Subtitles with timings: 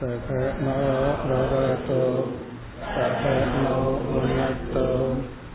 [0.00, 0.74] सकनो
[1.22, 1.96] भवतु
[2.92, 3.72] सकनो
[4.04, 4.84] भुनक्तु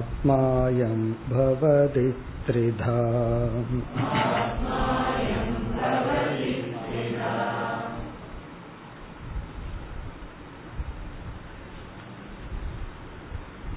[0.08, 2.08] आत्मायं भवति
[2.46, 3.00] त्रिधा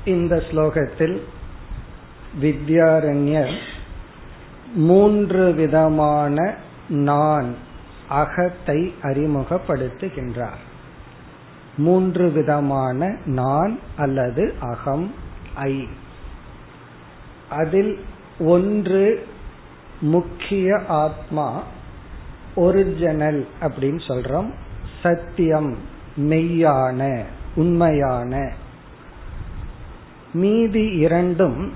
[0.06, 1.16] இந்த ஸ்லோகத்தில்
[2.42, 3.56] வித்யாரண்யர்
[4.88, 6.36] மூன்று விதமான
[7.08, 7.50] நான்
[8.14, 10.62] அகத்தை அறிமுகப்படுத்துகின்றார்
[11.78, 13.00] மூன்று விதமான
[13.34, 15.08] நான் அல்லது அகம்
[15.66, 15.74] ஐ
[17.53, 17.99] அதில்
[18.39, 19.27] ஒன்று
[20.01, 21.63] முக்கிய ஆத்மா
[22.55, 24.51] ஒரிஜினல் அப்படின்னு சொல்றோம்.
[25.03, 25.77] சத்தியம்
[26.17, 28.53] மெய்யான உண்மையான.
[30.33, 31.73] மீதி இரண்டும்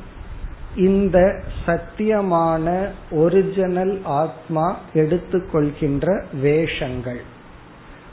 [0.76, 7.20] இந்த சத்தியமான ஒரிஜினல் ஆத்மா எடுத்துக்கொள்கின்ற வேஷங்கள்.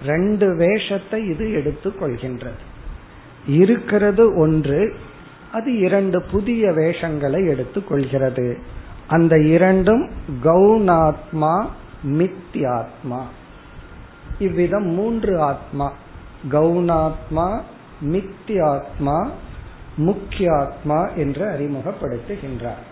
[0.05, 2.61] ரெண்டு வேஷத்தை இது எடுத்துக்கொள்கின்றது.
[3.47, 4.95] இருக்கிறது ஒன்று
[5.53, 8.57] அது இரண்டு புதிய வேஷங்களை எடுத்துக்கொள்கிறது.
[9.07, 10.09] அந்த இரண்டும்
[10.43, 11.65] கௌணாத்மா
[12.03, 13.21] மித்யாத்மா.
[14.39, 15.91] இவ்விதம் மூன்று ஆத்மா.
[16.51, 17.61] கௌணாத்மா
[18.05, 19.29] மித்யாத்மா
[19.97, 22.83] முக்கியாத்மா என்று அறிமுகப்படுத்துகின்றார்.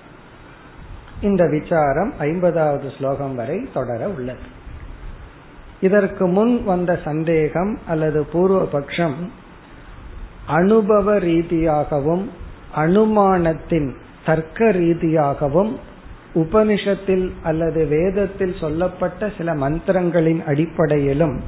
[1.22, 4.60] இந்த விசாரம் ஐம்பதாவது ஸ்லோகம் வரை தொடர உள்ளது.
[5.82, 9.16] இதற்கு முன் வந்த சந்தேகம் அல்லது பூர்வபக்ஷம்
[10.46, 12.32] அனுபவ ரீதியாகவும்
[12.76, 13.96] அனுமானத்தின்
[14.26, 15.80] தர்க்க ரீதியாகவும்
[16.36, 21.42] உபனிஷத்தில் அல்லது வேதத்தில் சொல்லப்பட்ட சில மந்திரங்களின் அடிப்படையிலும்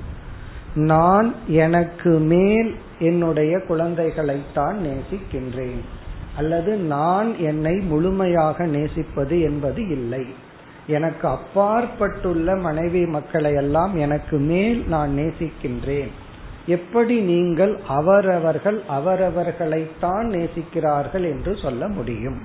[0.76, 5.82] நான் எனக்கு மேல் என்னுடைய குழந்தைகளைத்தான் நேசிக்கின்றேன்
[6.38, 10.26] அல்லது நான் என்னை முழுமையாக நேசிப்பது என்பது இல்லை.
[10.88, 16.12] எனக்கு அப்பாற்பட்டுள்ள மனைவி மக்களை எல்லாம் எனக்கு மேல் நான் நேசிக்கின்றேன்.
[16.66, 22.42] எப்படி நீங்கள் அவரவர்கள் அவரவர்களைத்தான் நேசிக்கிறார்கள் என்று சொல்ல முடியும்.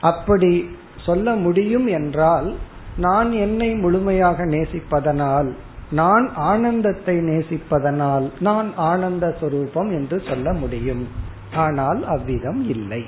[0.00, 0.76] அப்படி
[1.06, 2.54] சொல்ல முடியும் என்றால்
[2.96, 5.52] நான் என்னை முழுமையாக நேசிப்பதனால்
[5.90, 11.08] நான் ஆனந்தத்தை நேசிப்பதனால் நான் ஆனந்த சுரூபம் என்று சொல்ல முடியும்.
[11.54, 13.04] ஆனால் அவ்விதம் இல்லை.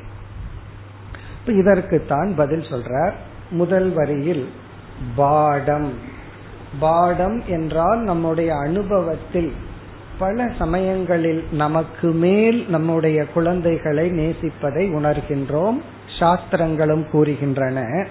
[1.47, 3.13] இதற்குத்தான் பதில் சொல்றார்.
[3.51, 4.49] முதல் வரியில்
[5.17, 5.93] பாடம்.
[6.81, 9.53] பாடம் என்றால் நம்முடைய அனுபவத்தில்
[10.19, 15.81] பல சமயங்களில் நமக்கு மேல் நம்முடைய குழந்தைகளை நேசிப்பதை உணர்கின்றோம்.
[16.19, 18.07] சாஸ்திரங்களும் கூறுகின்றன.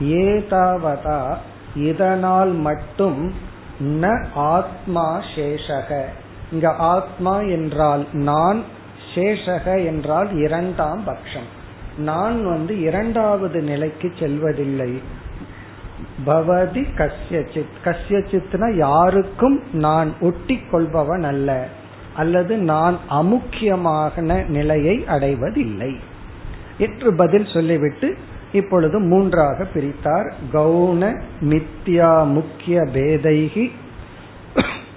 [0.00, 1.36] ஏதாவதா
[1.74, 3.34] இதனால் மட்டும்
[3.80, 6.02] ந ஆத்மா சேஷக.
[6.52, 8.62] இங்க ஆத்மா என்றால் நான்
[9.14, 11.48] சேஷக என்றால் இரண்டாம் பட்சம்.
[11.98, 15.02] நான் வந்து இரண்டாவது நிலைக்கு செல்வதில்லை.
[16.26, 21.68] பவதி கஸ்யச்சித் கஸ்யச்சித்னா யாருக்கும் நான் ஒட்டி கொள்பவன் அல்ல.
[22.14, 25.96] அல்லது நான் அமுக்கியமான நிலையை அடைவதில்லை.
[26.78, 28.16] என்று பதில் சொல்லிவிட்டு
[28.52, 30.32] இப்பொழுது மூன்றாக பிரித்தார்.
[30.52, 33.70] கவுன மித்யா முக்கிய பேதைகி.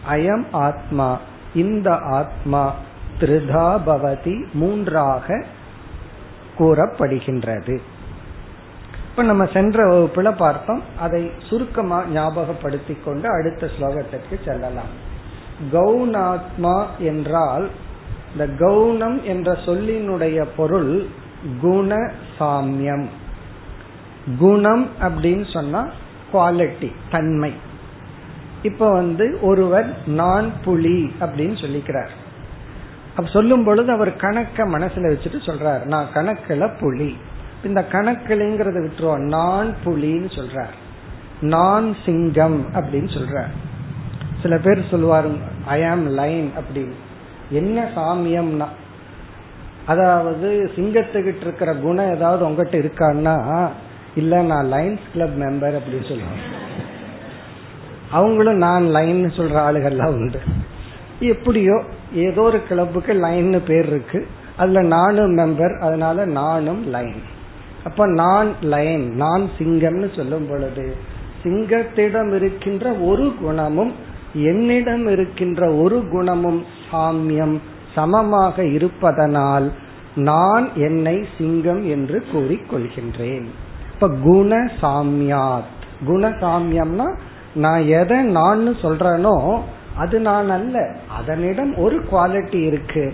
[0.09, 1.19] அயம் ஆத்மா.
[1.53, 2.75] இந்த ஆத்மா
[3.19, 5.45] திருதா பவதி மூன்றாக
[6.59, 7.79] கூறப்படுகின்றது.
[9.09, 14.91] இப்ப நம்ம சென்ற வகுப்புல பார்த்தோம் அதை சுருக்கமா ஞாபகப்படுத்தி கொண்டு அடுத்த ஸ்லோகத்திற்கு செல்லலாம்.
[15.71, 17.69] கவுனாத்மா என்றால்
[18.31, 21.05] இந்த கவுனம் என்ற சொல்லினுடைய பொருள்
[21.61, 23.05] குண சாமியம்.
[24.37, 25.87] குணம் அப்படின்னு சொன்னா
[26.33, 27.53] குவாலிட்டி தன்மை.
[28.61, 32.09] இப்ப வந்து ஒருவர் நான் புலி அப்படின்னு சொல்லிக்கிறார்.
[33.25, 37.17] சொல்லும் பொழுது அவர் கணக்க மனசுல வச்சுட்டு சொல்றார் நான் கணக்குல புலி.
[37.63, 40.75] இந்த கணக்குலங்கிறத விட்டுருவோம் நான் புலின்னு சொல்றார்.
[41.41, 43.51] நான் சிங்கம் அப்படின்னு சொல்றார்.
[44.41, 45.25] சில பேர் சொல்லுவார்
[45.65, 46.93] ஐ ஆம் லைன் அப்படின்னு.
[47.49, 48.65] என்ன சாமியம்னா
[49.85, 53.69] அதாவது சிங்கத்துக்கிட்ட இருக்கிற குணம் ஏதாவது உங்ககிட்ட இருக்கான்னா
[54.15, 56.41] இல்ல நான் லைன்ஸ் கிளப் மெம்பர் அப்படின்னு சொல்லுவாங்க.
[58.11, 60.39] அவங்களும் நான் லைன் சொல்ற ஆளுகள்லாம் உண்டு.
[61.19, 61.83] எப்படியோ
[62.13, 64.27] ஏதோ ஒரு கிளப்புக்கு லைன்னு பேர் இருக்கு.
[64.57, 67.37] அதுல நானும் மெம்பர் அதனால நானும் லைன்
[67.83, 70.95] அப்ப நான் லயன் நான் சிங்கம்னு சொல்லும் பொழுது
[71.43, 73.93] சிங்கத்திடம் இருக்கின்ற ஒரு குணமும்
[74.33, 77.57] என்னிடம் இருக்கின்ற ஒரு குணமும் சாமியம்
[77.95, 79.71] சமமாக இருப்பதனால்
[80.15, 83.45] நான் என்னை சிங்கம் என்று கூறிக்கொள்கின்றேன்
[83.93, 85.71] இப்ப குண சாமியாத்.
[86.05, 87.17] குண சாமியம்னா
[87.55, 89.61] நான் எதை நான் சொல்றேனோ
[89.97, 90.95] அது நான் அல்ல.
[91.17, 93.13] அதனிடம் ஒரு குவாலிட்டி இருக்கு.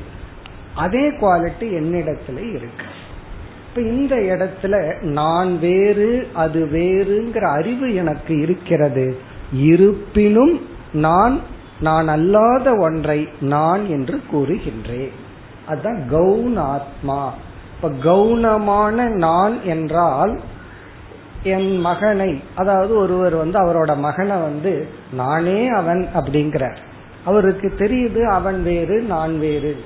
[0.75, 2.85] அதே குவாலிட்டி என்னிடத்துல இருக்கு.
[3.77, 9.17] இப்ப இந்த இடத்துல நான் வேறு அது வேறுங்கிற அறிவு எனக்கு இருக்கிறது.
[9.53, 10.61] இருப்பினும்
[10.93, 11.39] நான்
[11.79, 15.11] நான் அல்லாத ஒன்றை நான் என்று கூறுகின்றேன்.
[15.67, 17.29] அதுதான் கவுனாத்மா
[17.75, 20.39] இப்ப கவுனமான நான் என்றால்
[21.43, 26.77] என் மகனை அதாவது ஒருவர் வந்து அவரோட மகனை வந்து நானே அவன் அப்படிங்கிறார்.
[27.25, 29.77] அவருக்கு தெரியுது அவன் வேறு நான் வேறு.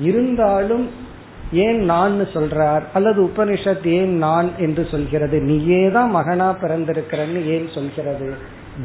[0.00, 1.06] இருந்தாலும்
[1.52, 2.82] ஏன் நான் சொல்றார்?
[2.94, 5.40] அல்லது உபனிஷத் ஏன் நான் என்று சொல்கிறது?
[5.40, 8.34] நீயே தான் மகனா பிறந்திருக்கிறன்னு ஏன் சொல்கிறது?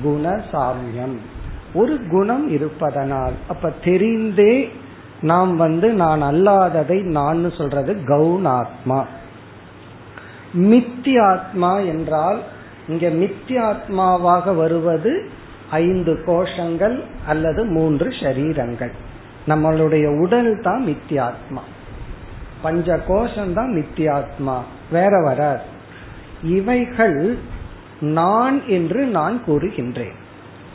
[0.03, 1.17] குண சாமியம்
[1.73, 3.33] ஒரு குணம் இருப்பதனால்.
[3.47, 4.69] அப்ப தெரிந்தே
[5.21, 9.03] நாம் வந்து நான் அல்லாததை நான் சொல்றது கவுனாத்மா
[10.53, 12.41] மித்தியாத்மா என்றால்
[12.87, 15.29] இங்க மித்தியாத்மாவாக வருவது
[15.69, 18.91] ஐந்து கோஷங்கள் அல்லது மூன்று ஷரீரங்கள்.
[19.47, 21.63] நம்மளுடைய உடல் தான் மித்தியாத்மா.
[22.63, 24.57] பஞ்ச கோஷம் தான் மித்தியாத்மா
[24.91, 25.61] வேற வராது.
[26.43, 27.37] இவைகள்
[27.99, 30.15] நான் என்று நான் கூறுகின்றேன்.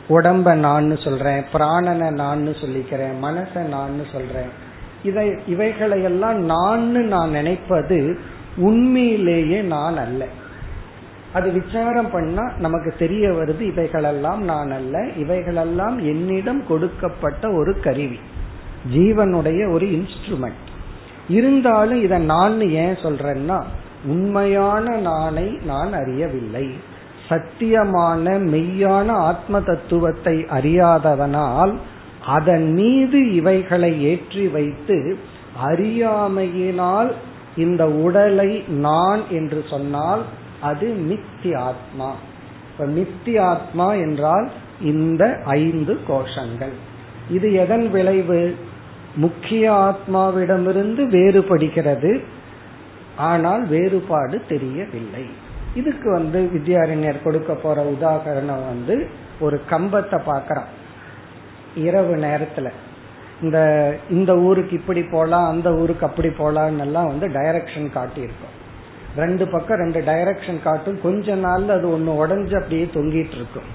[0.09, 4.51] உடம்ப நான் சொல்றேன் பிராணனை நான் சொல்லிக்கிறேன் மனசை நான் சொல்றேன்.
[5.03, 8.19] இதை இவைகளையெல்லாம் நான் நான் நினைப்பது
[8.57, 10.25] உண்மையிலேயே நான் அல்ல.
[11.33, 15.07] அது விசாரம் பண்ணா நமக்கு தெரிய வருது இவைகளெல்லாம் நான் அல்ல.
[15.17, 18.19] இவைகளெல்லாம் என்னிடம் கொடுக்கப்பட்ட ஒரு கருவி.
[18.95, 20.67] ஜீவனுடைய ஒரு இன்ஸ்ட்ருமெண்ட்
[21.29, 23.63] இருந்தாலும் இதை நான் ஏன் சொல்றேன்னா
[24.05, 26.67] உண்மையான நானை நான் அறியவில்லை.
[27.29, 31.73] சத்தியமான மெய்யான ஆத்ம தத்துவத்தை அறியாதவனால்
[32.25, 35.17] அதன் மீது இவைகளை ஏற்றி வைத்து
[35.65, 37.11] அறியாமையினால்
[37.55, 40.21] இந்த உடலை நான் என்று சொன்னால்
[40.61, 42.09] அது மித்தி ஆத்மா
[42.71, 44.47] இப்ப மித்தி ஆத்மா என்றால்
[44.81, 46.75] இந்த ஐந்து கோஷங்கள்.
[47.29, 48.55] இது எதன் விளைவு?
[49.23, 52.11] முக்கிய ஆத்மாவிடமிருந்து வேறுபடுகிறது.
[53.29, 55.23] ஆனால் வேறுபாடு தெரியவில்லை.
[55.75, 58.95] இதுக்கு வந்து வித்யாரண்யர் கொடுக்க போற உதாகரணம் வந்து
[59.39, 60.69] ஒரு கம்பத்தை பாக்கிறான்
[61.85, 62.69] இரவு நேரத்துல.
[63.41, 63.59] இந்த
[64.09, 68.55] இந்த ஊருக்கு இப்படி போலாம் அந்த ஊருக்கு அப்படி போலான்னு எல்லாம் வந்து டைரக்ஷன் காட்டியிருக்கோம்.
[69.15, 71.01] ரெண்டு பக்கம் ரெண்டு டைரக்ஷன் காட்டும்.
[71.01, 73.69] கொஞ்ச நாள்ல அது ஒன்னு உடஞ்சு அப்படியே தொங்கிட்டு இருக்கும்.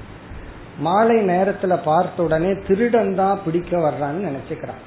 [0.78, 4.82] மாலை நேரத்துல பார்த்த உடனே திருடன் தான் பிடிக்க வர்றான்னு நினைச்சுக்கிறான்.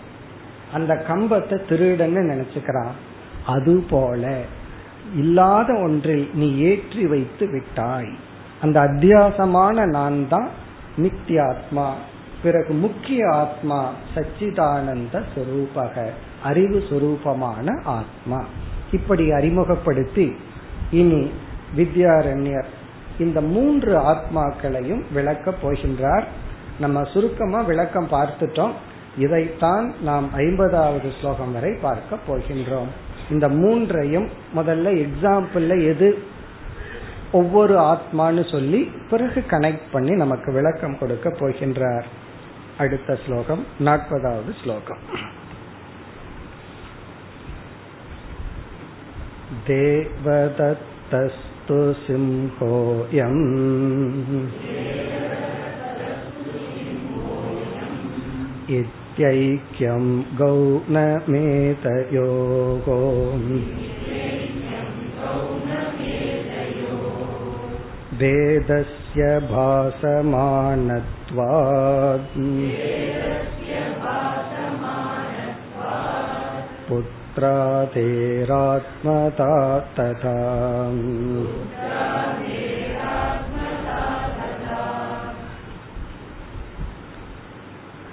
[0.74, 2.96] அந்த கம்பத்தை திருடன்னு நினைச்சுக்கிறான்.
[3.46, 4.42] அது போல
[5.16, 8.14] இல்லாத ஒன்றில் நீ ஏற்றி வைத்து விட்டாய்.
[8.62, 10.50] அந்த அத்தியாசமான நான் தான்
[10.98, 11.90] நித்தியாத்மா
[12.44, 16.06] பிறகு முக்கிய ஆத்மா சச்சிதானந்த சுரூபக
[16.44, 18.44] அறிவு சுரூபமான ஆத்மா.
[18.92, 20.36] இப்படி அறிமுகப்படுத்தி
[20.92, 21.32] இனி
[21.76, 22.66] வித்யாரண்யர்
[23.20, 26.24] இந்த மூன்று ஆத்மாக்களையும் விளக்கப் போகின்றார்.
[26.80, 28.72] நம்ம சுருக்கமா விளக்கம் பார்த்துட்டோம்.
[29.17, 32.91] இதைத்தான் நாம் ஐம்பதாவது ஸ்லோகம் வரை பார்க்க போகின்றோம்
[33.31, 36.09] இந்த மூன்றையும் முதல்ல எக்ஸாம்பிள்ல எது
[37.33, 42.09] ஒவ்வொரு ஆத்மான்னு சொல்லி பிறகு கனெக்ட் பண்ணி நமக்கு விளக்கம் கொடுக்க போகின்றார்
[42.79, 45.03] அடுத்த ஸ்லோகம் நாற்பதாவது ஸ்லோகம்
[50.45, 53.41] देवदत्तस्तु सिंहोऽयम्
[59.17, 60.05] इत्यैक्यं
[60.39, 60.87] गौणमेतयोः
[68.21, 70.33] वेदस्य भासमानत्वात्
[76.89, 77.99] पुत्रातेरात्मता
[79.99, 80.37] तथा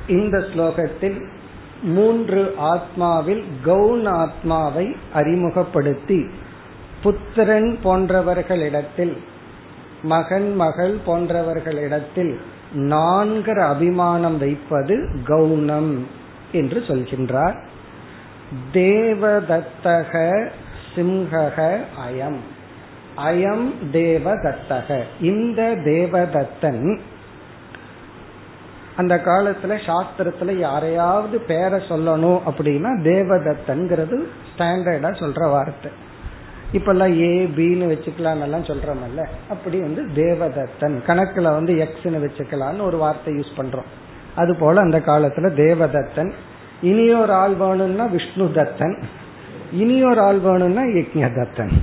[0.09, 1.27] இந்த ஸ்லோகத்தில்
[1.83, 6.27] மூன்று ஆத்மாவில் கவுன் ஆத்மாவை அறிமுகப்படுத்தி
[7.03, 9.17] புத்திரன் போன்றவர்களிடத்தில்
[10.03, 12.37] மகன் மகள் போன்றவர்களிடத்தில்
[12.75, 15.99] நான்கிற அபிமானம் வைப்பது கவுனம்
[16.53, 17.57] என்று சொல்கின்றார்.
[18.73, 20.49] தேவதத்தக
[20.95, 21.77] சிம்ஹக
[22.09, 22.37] அயம்.
[23.17, 25.03] அயம் தேவதத்தக.
[25.21, 26.99] இந்த தேவதத்தன்
[28.97, 34.17] அந்த காலத்துல சாஸ்திரத்துல யாரையாவது பேரை சொல்லணும் அப்படின்னா தேவதத்தன்கிறது
[34.51, 35.91] ஸ்டாண்டர்டா சொல்ற வார்த்தை.
[36.73, 43.35] இப்பெல்லாம் ஏ பின்னு வச்சுக்கலாம் எல்லாம் சொல்றோம்ல அப்படி வந்து தேவதத்தன் கணக்குல வந்து எக்ஸ்னு வச்சுக்கலாம்னு ஒரு வார்த்தை
[43.35, 43.89] யூஸ் பண்றோம்.
[44.35, 46.33] அது போல அந்த காலத்துல தேவதத்தன்
[46.83, 48.97] இனியொரு ஆள் வேணும்னா விஷ்ணு தத்தன்
[49.73, 51.75] இனியொரு ஆள் வேணும்னா யக்ஞதத்தன்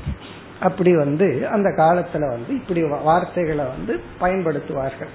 [0.60, 5.12] அப்படி வந்து அந்த காலத்துல வந்து இப்படி வார்த்தைகளை வந்து பயன்படுத்துவார்கள்.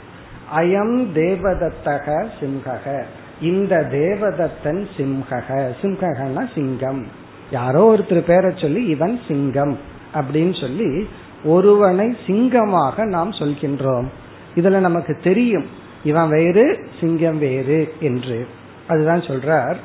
[0.55, 3.03] அயம் தேவதத்தக சிம்ஹக.
[3.41, 5.75] இந்த தேவதத்தன் சிம்ஹக.
[5.83, 7.07] சிம்ஹகனா சிங்கம்.
[7.51, 9.79] யாரோ ஒருத்தர் பேரை சொல்லி இவன் சிங்கம்
[10.15, 11.09] அப்படின்னு சொல்லி
[11.45, 14.07] ஒருவனை சிங்கமாக நாம் சொல்கின்றோம்.
[14.55, 15.67] இதுல நமக்கு தெரியும்
[16.05, 18.47] இவன் வேறு சிங்கம் வேறு என்று.
[18.87, 19.77] அதுதான் சொல்றார்.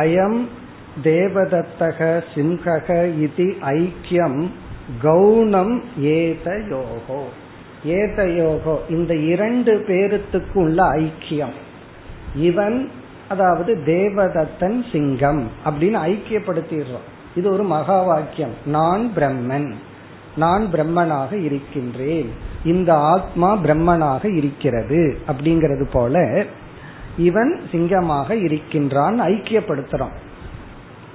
[0.00, 0.46] அயம்
[1.04, 4.50] தேவதத்தக சிம்ஹக இது ஐக்கியம்
[5.02, 7.22] கௌணம் ஏத யோகோ.
[7.84, 11.56] ஏதயோகோ இந்த இரண்டு பேருத்துக்கு உள்ள ஐக்கியம்.
[12.34, 12.90] இவன்
[13.28, 17.06] அதாவது தேவதத்தன் சிங்கம் அப்படின்னு ஐக்கியப்படுத்திடுறோம்
[17.36, 19.74] இது ஒரு மகா வாக்கியம் நான் பிரம்மன்.
[20.36, 22.30] நான் பிரம்மனாக இருக்கின்றேன்.
[22.64, 26.44] இந்த ஆத்மா பிரம்மனாக இருக்கிறது அப்படிங்கிறது போல
[27.16, 30.16] இவன் சிங்கமாக இருக்கின்றான் ஐக்கியப்படுத்துறான்.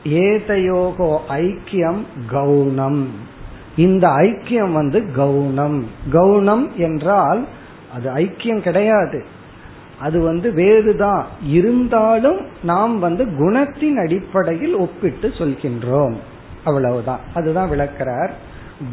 [0.06, 3.12] ஏதயோகோ ஐக்கியம் கௌனம்
[3.82, 7.46] இந்த ஐக்கியம் வந்து கவுனம் கவுனம் என்றால்
[7.94, 9.26] அது ஐக்கியம் கிடையாது.
[10.00, 11.26] அது வந்து வேறுதான்.
[11.48, 16.16] இருந்தாலும் நாம் வந்து குணத்தின் அடிப்படையில் ஒப்பிட்டு சொல்கின்றோம்.
[16.64, 17.20] அவ்வளவுதான்.
[17.34, 18.30] அதுதான் விளக்கிறார்.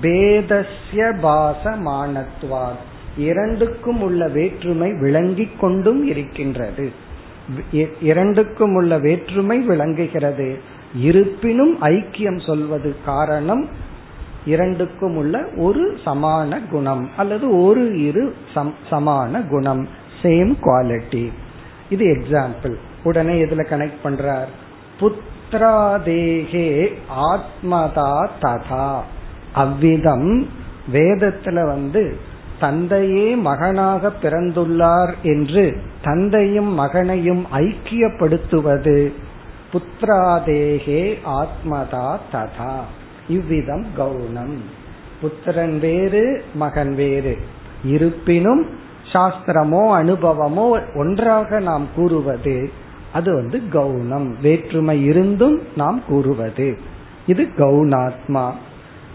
[0.02, 2.78] பேதஸ்ய பாசமானத்வார்
[3.16, 6.92] இரண்டுக்கும் உள்ள வேற்றுமை விளங்கிக் கொண்டும் இருக்கின்றது.
[8.00, 10.60] இரண்டுக்கும் உள்ள வேற்றுமை விளங்குகிறது.
[11.00, 13.68] இருப்பினும் ஐக்கியம் சொல்வது காரணம்
[14.48, 18.24] இரண்டுக்கும் உள்ள ஒரு சமான குணம் அல்லது ஒரு இரு
[18.90, 19.84] சமான குணம்.
[20.22, 21.24] சேம் குவாலிட்டி
[21.90, 22.74] இது எக்ஸாம்பிள்
[23.04, 24.50] உடனே இதுல கனெக்ட் பண்றார்?
[25.00, 26.66] புத்திராதேகே
[27.32, 28.12] ஆத்மதா
[28.42, 28.88] ததா.
[29.54, 30.30] அவ்விதம்
[30.92, 32.02] வேதத்துல வந்து
[32.60, 35.64] தந்தையே மகனாக பிறந்துள்ளார் என்று
[36.02, 38.96] தந்தையும் மகனையும் ஐக்கியப்படுத்துவது.
[39.72, 41.02] புத்திராதேகே
[41.40, 42.76] ஆத்மதா ததா.
[43.28, 44.56] இவ்விதம் கவுனம்
[45.20, 47.38] புத்திரன் வேறு மகன் வேறு.
[47.84, 48.66] இருப்பினும்
[49.12, 52.70] சாஸ்திரமோ அனுபவமோ ஒன்றாக நாம் கூறுவது
[53.12, 56.78] அது வந்து கவுனம் வேற்றுமை இருந்தும் நாம் கூறுவது.
[57.26, 58.50] இது கவுனாத்மா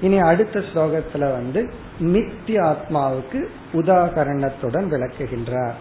[0.01, 5.77] இனி அடுத்த ஸ்லோகத்துல வந்து நித்தியாத்மாவுக்கு உதாகரணத்துடன் விளக்குகின்றார்.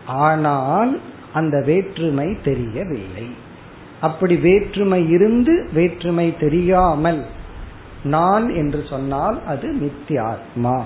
[0.05, 0.99] ஆனால்
[1.33, 3.27] அந்த வேற்றுமை தெரியவில்லை.
[4.01, 7.25] அப்படி வேற்றுமை இருந்து வேற்றுமை தெரியாமல்
[8.03, 10.81] நான் என்று சொன்னால் அது நித்தியாத்மா.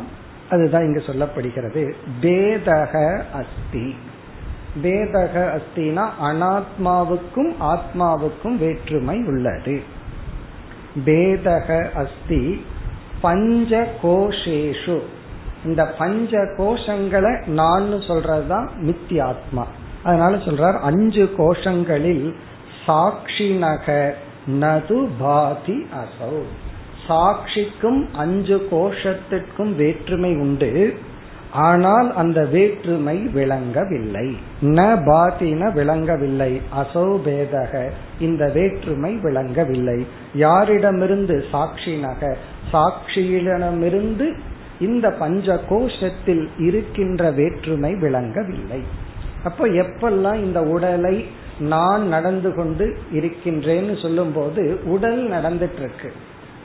[0.50, 1.94] அதுதான் இங்கு சொல்லப்படுகிறது.
[2.22, 3.96] பேதக அஸ்தி.
[4.84, 9.82] பேதக அஸ்தினா அனாத்மாவுக்கும் ஆத்மாவுக்கும் வேற்றுமை உள்ளது.
[11.06, 12.66] பேதக அஸ்தி
[13.22, 15.02] பஞ்ச கோஷேஷு
[15.68, 19.66] இந்த பஞ்ச கோஷங்களை நான் சொல்றதுதான் மித்தியாத்மா
[20.04, 22.34] அதனால சொல்றார் அஞ்சு கோஷங்களில்
[22.88, 24.12] சாட்சிநக
[24.60, 26.38] நது பாதி அசௌ.
[27.08, 30.98] சாட்சிக்கும் அஞ்சு கோஷத்திற்கும் வேற்றுமை உண்டு.
[31.52, 34.38] ஆனால் அந்த வேற்றுமை விளங்கவில்லை.
[34.62, 36.62] ந பாதின விளங்கவில்லை.
[36.78, 40.06] அசௌபேதக இந்த வேற்றுமை விளங்கவில்லை.
[40.36, 42.36] யாரிடமிருந்து சாட்சினக?
[42.72, 44.28] சாட்சியிடமிருந்து
[44.80, 48.84] இந்த பஞ்ச கோஷத்தில் இருக்கின்ற வேற்றுமை விளங்கவில்லை.
[49.44, 51.28] அப்ப எப்பெல்லாம் இந்த உடலை
[51.60, 56.14] நான் நடந்து கொண்டு இருக்கின்றேன்னு சொல்லும் போது உடல் நடந்துட்டு இருக்கு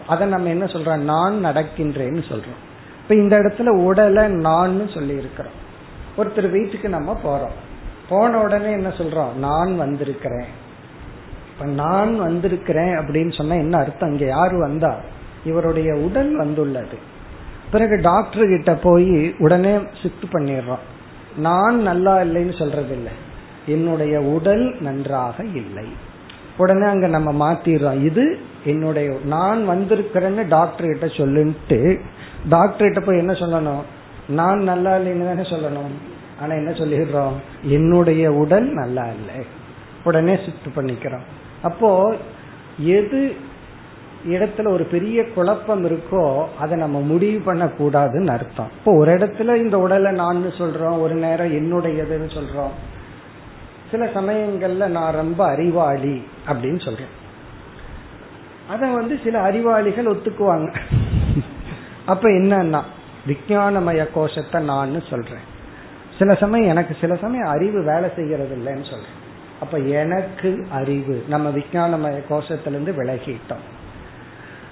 [0.06, 0.96] அதை நம்ம என்ன சொல்றோம்?
[0.96, 2.60] நான் நடக்கின்றேன்னு சொல்றோம்.
[3.02, 5.60] இப்ப இந்த இடத்துல உடலை நான் சொல்லி இருக்கிறோம்
[6.18, 7.70] ஒருத்தர் வீட்டுக்கு நம்ம போறோம்.
[8.08, 9.34] போன உடனே என்ன சொல்றோம்?
[9.34, 10.60] நான் வந்திருக்கிறேன்.
[11.52, 14.10] இப்ப நான் வந்திருக்கிறேன் அப்படின்னு சொன்னா என்ன அர்த்தம்?
[14.10, 15.00] இங்க யாரு வந்தா?
[15.44, 17.10] இவருடைய உடல் வந்துள்ளது.
[17.72, 20.82] பிறகு டாக்டர் கிட்ட போய் உடனே ஷிஃப்ட் பண்ணிடுறோம்.
[21.36, 23.12] நான் நல்லா இல்லைன்னு சொல்றது இல்லை
[23.66, 25.86] என்னுடைய உடல் நன்றாக இல்லை.
[26.56, 28.04] உடனே அங்க நம்ம மாத்திடுறோம்.
[28.04, 32.00] இது என்னுடைய நான் வந்திருக்கிறேன்னு டாக்டர் கிட்ட சொல்லுன்ட்டு
[32.48, 33.82] டாக்டர் கிட்ட போய் என்ன சொல்லணும்?
[34.28, 35.94] நான் நல்லா இல்லைன்னு தானே சொல்லணும்.
[36.40, 37.32] ஆனா என்ன சொல்லிடுறோம்?
[37.62, 39.46] என்னுடைய உடல் நல்லா இல்லை.
[40.04, 41.26] உடனே ஷிஃப்ட் பண்ணிக்கிறோம்.
[41.62, 42.16] அப்போ
[42.78, 43.36] எது
[44.26, 48.70] இடத்துல ஒரு பெரிய குழப்பம் இருக்கோ அதை நம்ம முடிவு பண்ண கூடாதுன்னு அர்த்தம்.
[48.78, 52.70] இப்போ ஒரு இடத்துல இந்த உடலை நான் சொல்றோம் ஒரு நேரம் என்னுடையதுன்னு சொல்றோம்.
[53.90, 57.12] சில சமயங்கள்ல நான் ரொம்ப அறிவாளி அப்படின்னு சொல்றேன்.
[58.70, 60.74] அத வந்து சில அறிவாளிகள் ஒத்துக்குவாங்க.
[62.06, 62.80] அப்ப என்னன்னா
[63.26, 65.44] விஜயானமய கோஷத்தை நான் சொல்றேன்.
[66.18, 69.20] சில சமயம் எனக்கு சில சமயம் அறிவு வேலை செய்யறது இல்லைன்னு சொல்றேன்.
[69.60, 73.64] அப்ப எனக்கு அறிவு நம்ம விஞ்ஞானமய கோஷத்திலிருந்து விலகிட்டோம்.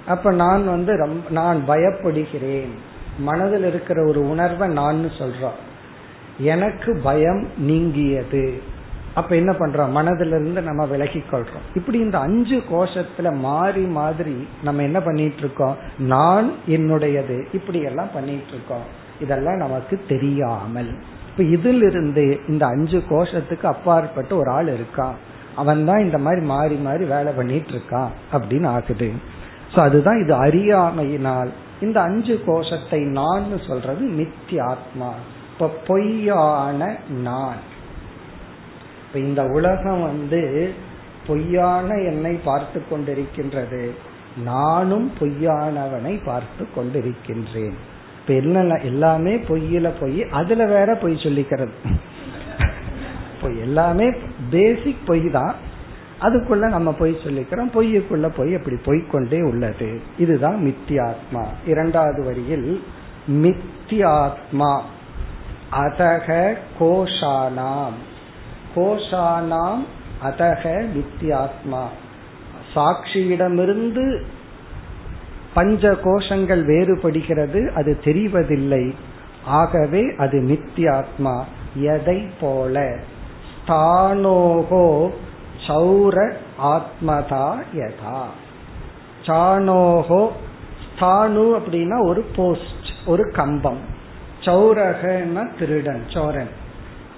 [0.06, 2.70] அப்ப நான் வந்து ரொம்ப நான் பயப்படுகிறேன்.
[3.18, 5.58] மனதில் இருக்கிற ஒரு உணர்வை நான் சொல்றோம்.
[6.38, 8.62] எனக்கு பயம் நீங்கியது.
[9.14, 9.90] அப்ப என்ன பண்றோம்?
[9.90, 11.66] மனதிலிருந்து இருந்து நம்ம விலகி கொள்றோம்.
[11.74, 17.44] இப்படி இந்த அஞ்சு கோஷத்துல மாறி மாதிரி நம்ம என்ன பண்ணிட்டு இருக்கோம் நான் என்னுடையது.
[17.52, 18.82] இப்படி எல்லாம் பண்ணிட்டு இருக்கோம்
[19.20, 20.98] இதெல்லாம் நமக்கு தெரியாமல்.
[21.30, 25.14] இப்ப இதில் இருந்து இந்த அஞ்சு கோஷத்துக்கு அப்பாற்பட்டு ஒரு ஆள் இருக்கான்
[25.56, 29.12] அவன் தான் இந்த மாதிரி மாறி மாறி வேலை பண்ணிட்டு இருக்கான் அப்படின்னு ஆகுது.
[29.74, 31.48] சோ அதுதான் இது அறியாமையினால்.
[31.80, 35.10] இந்த அஞ்சு கோஷத்தை நான் சொல்றது மித்தியாத்மா
[35.52, 37.60] இப்ப பொய்யான நான்.
[39.06, 40.72] இப்ப இந்த உலகம் வந்து
[41.26, 43.90] பொய்யான என்னை பார்த்து கொண்டிருக்கின்றது.
[44.44, 47.76] நானும் பொய்யானவனை பார்த்து கொண்டிருக்கின்றேன்.
[48.20, 51.70] இப்ப என்ன எல்லாமே பொய்யில பொய் அதுல வேற பொய் சொல்லிக்கிறது.
[53.34, 54.12] இப்போ எல்லாமே
[54.50, 55.54] பேசிக் பொய் தான்.
[56.20, 57.70] அதுக்குள்ள நம்ம பொய் சொல்லிக்கிறோம்.
[57.74, 60.00] பொய்யுக்குள்ள பொய் அப்படி பொய்கொண்டே உள்ளது.
[60.18, 61.44] இதுதான் மித்தியாத்மா.
[61.66, 62.84] இரண்டாவது வரியில்
[63.28, 64.80] மித்தியாத்மா.
[65.72, 67.96] அதக கோஷானாம்.
[68.76, 69.84] கோஷானாம்
[70.24, 71.82] அதக மித்தியாத்மா.
[72.74, 74.22] சாட்சியிடமிருந்து
[75.54, 77.72] பஞ்ச கோஷங்கள் வேறுபடுகிறது.
[77.72, 78.94] அது தெரிவதில்லை.
[79.44, 82.96] ஆகவே அது நித்தியாத்மா எதை போல?
[83.66, 85.10] ஸ்தானோகோ
[85.70, 88.20] சௌர ஆத்மதா யதா.
[89.26, 90.28] சானோகோ
[90.82, 93.78] ஸ்தானு அப்படின்னா ஒரு போஸ்ட் ஒரு கம்பம்.
[94.40, 96.50] சௌரகன்னா திருடன் சோரன்.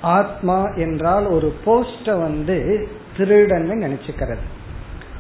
[0.03, 4.45] ஆத்மா என்றால் ஒரு போஸ்ட வந்து திருடன்னு நினைச்சுக்கிறது.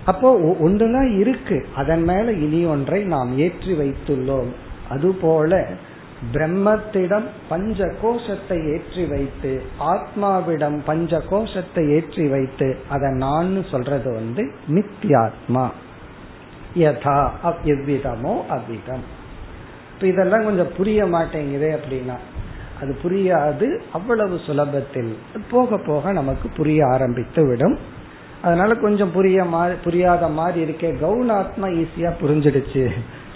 [0.04, 1.66] அப்போ ஒன்றுதான் இருக்கு.
[1.76, 4.48] அதன் மேல இனி ஒன்றை நாம் ஏற்றி வைத்துள்ளோம்.
[4.88, 5.66] அதுபோல
[6.34, 9.52] பிரம்மத்திடம் பஞ்ச கோஷத்தை ஏற்றி வைத்து
[9.92, 14.42] ஆத்மாவிடம் பஞ்ச கோஷத்தை ஏற்றி வைத்து அதை நான் சொல்றது வந்து
[14.76, 15.64] நித்தியாத்மா
[16.82, 17.16] யதா
[17.72, 19.02] எவ்விதமோ அவ்விதம்.
[19.92, 22.16] இப்ப இதெல்லாம் கொஞ்சம் புரிய மாட்டேங்குதே அப்படின்னா
[22.80, 25.10] அது புரியாது அவ்வளவு சுலபத்தில்
[25.50, 27.76] போக போக நமக்கு புரிய ஆரம்பித்து விடும்.
[28.42, 29.44] அதனால கொஞ்சம் புரிய
[29.84, 32.84] புரியாத மாதிரி இருக்கே கவுனாத்மா ஈஸியா புரிஞ்சிடுச்சு.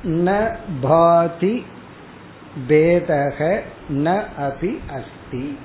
[0.04, 1.66] ந பாதி
[2.68, 5.58] பேதக ந அபி அஸ்தி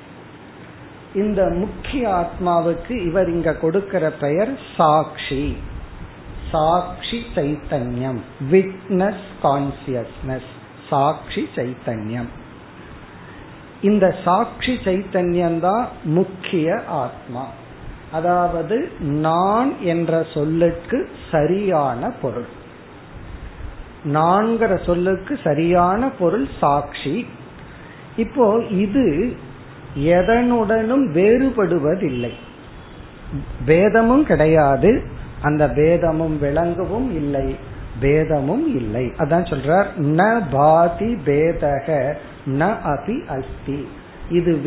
[1.14, 5.56] இந்த முக்கிய ஆத்மாவுக்கு இவர் இங்க கொடுக்கிற பெயர் சாட்சி.
[6.50, 8.20] சாட்சி சைத்தன்யம்.
[8.50, 10.48] விட்னஸ் கான்சியஸ்னஸ்
[10.88, 12.28] சாட்சி சைத்தன்யம்.
[13.82, 17.46] இந்த சாட்சி சைத்தன்யம் தான் முக்கிய ஆத்மா.
[18.12, 22.57] அதாவது நான் என்ற சொல்லுக்கு சரியான பொருள்.
[24.12, 27.26] நான்கிற சொல்லுக்கு சரியான பொருள் சாட்சி.
[28.16, 29.36] இப்போ இது
[29.98, 32.30] எதனுடனும் வேறுபடுவதில்லை.
[33.66, 35.02] வேதமும் கிடையாது.
[35.40, 37.56] அந்த வேதமும் விளங்கவும் இல்லை.
[38.00, 39.12] பேதமும் இல்லை.
[39.18, 42.12] அதான் சொல்றார் ந பாதி பேதக
[42.58, 43.88] ந அபி அஸ்தி.
[44.30, 44.60] இது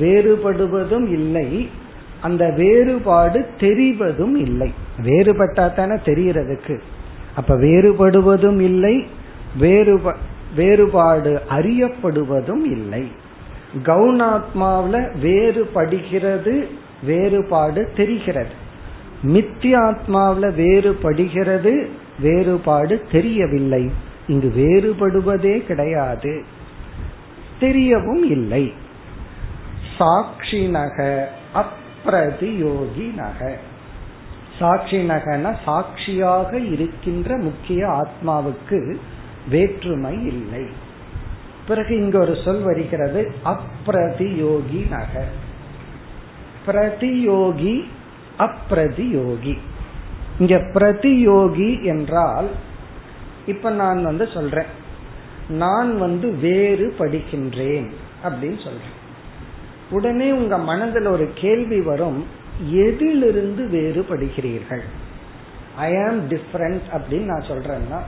[0.00, 1.68] வேறுபடுவதும் இல்லை.
[2.20, 4.72] அந்த வேறுபாடு தெரிவதும் இல்லை.
[5.02, 6.80] வேறுபட்டா தானே தெரிகிறதுக்கு.
[7.38, 9.06] அப்ப வேறுபடுவதும் இல்லை
[9.60, 10.14] வேறுப
[10.56, 13.12] வேறுபாடு அறியப்படுவதும் இல்லை.
[13.84, 16.66] கவுனாத்மாவில வேறுபடுகிறது
[17.02, 18.50] வேறுபாடு தெரிகிறது.
[19.26, 21.86] மித்தியாத்மாவில வேறுபடுகிறது
[22.20, 23.90] வேறுபாடு தெரியவில்லை.
[24.26, 26.42] இங்கு வேறுபடுவதே கிடையாது.
[27.60, 28.72] தெரியவும் இல்லை.
[29.98, 31.24] சாட்சினக
[34.58, 38.96] சாட்சி நகன சாட்சியாக இருக்கின்ற முக்கிய ஆத்மாவுக்கு
[39.48, 40.66] வேற்றுமை இல்லை.
[41.68, 45.24] பிறகு இங்க ஒரு சொல் வருகிறது அப்பிரதியோகி நக.
[46.66, 47.84] பிரதியோகி
[48.38, 49.58] அப்பிரதியோகி.
[50.38, 52.48] இங்க பிரதியோகி என்றால்
[53.46, 54.86] இப்ப நான் வந்து சொல்றேன்.
[55.48, 57.90] நான் வந்து வேறு படிக்கின்றேன்
[58.24, 58.96] அப்படின்னு சொல்றேன்.
[59.90, 62.24] உடனே உங்க மனதில் ஒரு கேள்வி வரும்
[62.66, 64.82] எதிலிருந்து வேறுபடுகிறீர்கள்?
[65.76, 68.00] ஐ ஆம் டிஃபரண்ட் அப்படின்னு நான் சொல்றேன்னா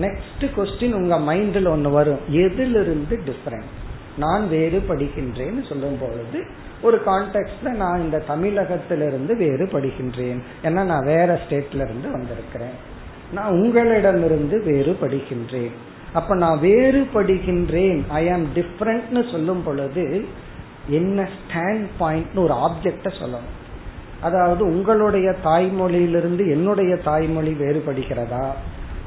[0.00, 2.18] நெக்ஸ்ட் கொஸ்டின் உங்க மைண்டில் ஒன்று வரும்.
[2.28, 3.70] எதிலிருந்து டிஃபரண்ட்
[4.16, 6.44] நான் வேறுபடுகின்றேன்னு சொல்லும் பொழுது
[6.82, 10.40] ஒரு கான்டெக்ட்ல நான் இந்த தமிழகத்திலிருந்து வேறுபடுகின்றேன்.
[10.62, 12.96] ஏன்னா நான் வேற ஸ்டேட்ல இருந்து வந்திருக்கிறேன்.
[13.32, 15.70] நான் உங்களிடமிருந்து வேறுபடுகின்றேன்.
[16.12, 20.24] அப்ப நான் வேறுபடுகின்றேன் ஐ ஆம் டிஃப்ரெண்ட்னு சொல்லும் பொழுது
[20.88, 23.57] என்ன ஸ்டாண்ட் பாயிண்ட்னு ஒரு ஆப்ஜெக்ட சொல்லணும்.
[24.22, 28.46] அதாவது உங்களுடைய தாய்மொழியிலிருந்து என்னுடைய தாய்மொழி வேறுபடுகிறதா?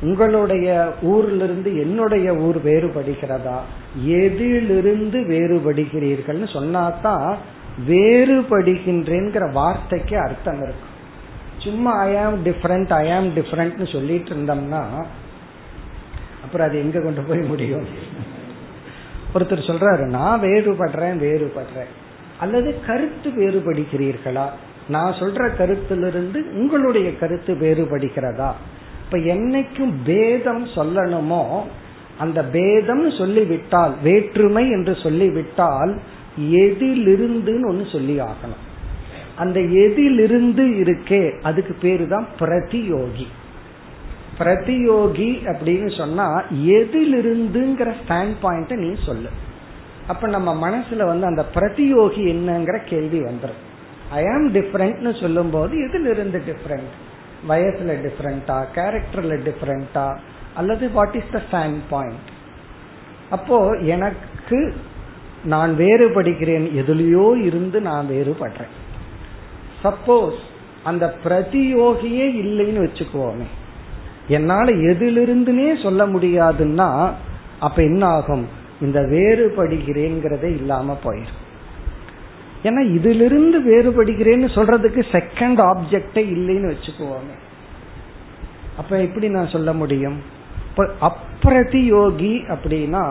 [0.02, 3.58] உங்களுடைய ஊரிலிருந்து என்னுடைய ஊர் வேறுபடுகிறதா?
[4.06, 7.36] எதிலிருந்து வேறுபடுகிறீர்கள்னு சொன்னாதான்
[7.88, 10.90] வேறுபடுகின்றேங்கிற வார்த்தைக்கு அர்த்தம் இருக்கும்
[11.58, 15.06] சும்மா ஐ ஆம் டிஃப்ரெண்ட் ஐ ஆம் டிஃப்ரெண்ட்னு சொல்லிட்டு இருந்தோம்னா
[16.44, 17.86] அப்புறம் அது எங்க கொண்டு போய் முடியும்?
[19.34, 21.92] ஒருத்தர் சொல்றாரு நான் வேறுபடுறேன் வேறுபடுறேன்.
[22.40, 24.46] அல்லது கருத்து வேறுபடுகிறீர்களா?
[24.92, 28.52] நான் சொல்ற கருத்திலிருந்து உங்களுடைய கருத்து வேறுபடுகிறதா?
[29.04, 31.44] இப்ப என்னைக்கும் பேதம் சொல்லணுமோ
[32.18, 35.94] அந்த பேதம் சொல்லிவிட்டால் வேற்றுமை என்று சொல்லிவிட்டால்
[36.64, 38.62] எதிலிருந்துன்னு ஒன்னு சொல்லி ஆகணும்.
[39.36, 43.28] அந்த எதிலிருந்து இருக்கே அதுக்கு பேரு தான் பிரதியோகி.
[44.40, 46.28] பிரதியோகி அப்படின்னு சொன்னா
[46.78, 49.32] எதிலிருந்துங்கிற ஸ்டாண்ட் பாயிண்ட நீ சொல்லு.
[50.08, 53.62] அப்ப நம்ம மனசுல வந்து அந்த பிரதியோகி என்னங்கிற கேள்வி வந்துடும்
[54.12, 56.92] ஐ ஆம் டிஃப்ரெண்ட்னு சொல்லும் போது இதுல இருந்து டிஃப்ரெண்ட்
[57.48, 60.08] வயசுல டிஃப்ரெண்டா கேரக்டர்ல டிஃப்ரெண்டா
[60.54, 62.30] அல்லது what is the stand point
[63.30, 64.60] அப்போ எனக்கு
[65.44, 68.74] நான் வேறுபடுகிறேன் எதுலயோ இருந்து நான் வேறுபடுறேன்.
[69.84, 70.40] சப்போஸ்
[70.84, 73.48] அந்த பிரதியோகியே இல்லைன்னு வச்சுக்குவோமே.
[74.28, 76.90] என்னால எதிலிருந்துனே சொல்ல முடியாதுன்னா
[77.60, 78.46] அப்ப என்ன ஆகும்
[78.82, 81.41] இந்த வேறுபடுகிறேங்கிறதே இல்லாம போயிடும்
[82.64, 87.32] ஏன்னா இதிலிருந்து வேறுபடுகிறேன்னு சொல்றதுக்கு செகண்ட் ஆப்ஜெக்டே இல்லைன்னு வச்சுக்குவாங்க
[88.78, 90.20] அப்ப எப்படி நான் சொல்ல முடியும்?
[91.08, 93.04] அப்பிரதியோகி அப்படின்னா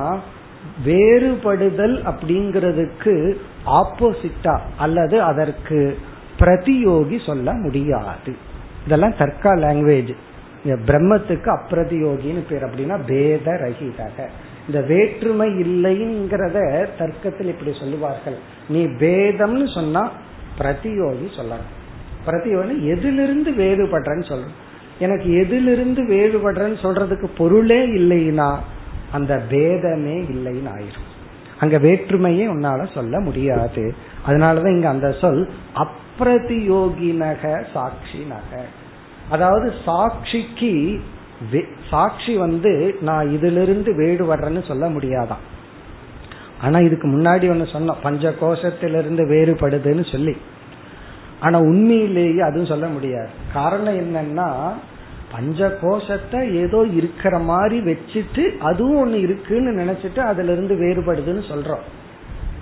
[0.85, 3.15] வேறுபடுதல் அப்படிங்கிறதுக்கு
[3.81, 5.81] ஆப்போசிட்டா அல்லது அதற்கு
[6.39, 8.33] பிரதியோகி சொல்ல முடியாது.
[8.85, 10.13] இதெல்லாம் தர்க்கா லாங்குவேஜ்
[10.89, 14.29] பிரம்மத்துக்கு அப்பிரதியோகின்னு பேர் அப்படின்னா பேத ரகிதக.
[14.67, 16.59] இந்த வேற்றுமை இல்லைங்கிறத
[16.99, 18.39] தர்க்கத்தில் இப்படி சொல்லுவார்கள்.
[18.69, 20.11] நீ பேதம்னு சொன்னா
[20.59, 21.71] பிரதியோகி சொல்லணும்
[22.27, 24.59] பிரதியோகி எதிலிருந்து வேறுபடுறன்னு சொல்லணும்
[24.99, 28.57] எனக்கு எதிலிருந்து வேறுபடுறேன்னு சொல்றதுக்கு பொருளே இல்லைன்னா
[29.13, 31.09] அந்த பேதமே இல்லைன்னு ஆயிரும்.
[31.59, 33.95] அங்க வேற்றுமையே உன்னால சொல்ல முடியாது.
[34.27, 38.65] அதனாலதான் இங்க அந்த சொல் அப்பிரதியோகினக சாட்சி நக
[39.31, 41.01] அதாவது சாட்சிக்கு
[41.91, 45.43] சாட்சி வந்து நான் இதிலிருந்து வேறுபடுறேன்னு சொல்ல முடியாதான்.
[46.61, 50.37] ஆனா இதுக்கு முன்னாடி ஒன்னு சொன்னோம் பஞ்ச கோஷத்திலிருந்து வேறுபடுதுன்னு சொல்லி.
[51.41, 53.29] ஆனா உண்மையிலேயே அதுவும் சொல்ல முடியாது.
[53.53, 54.73] காரணம் என்னன்னா
[55.33, 61.87] பஞ்ச கோஷத்தை ஏதோ இருக்கிற மாதிரி வச்சுட்டு அதுவும் ஒண்ணு இருக்குன்னு நினைச்சிட்டு அதுல இருந்து வேறுபடுதுன்னு சொல்றோம்.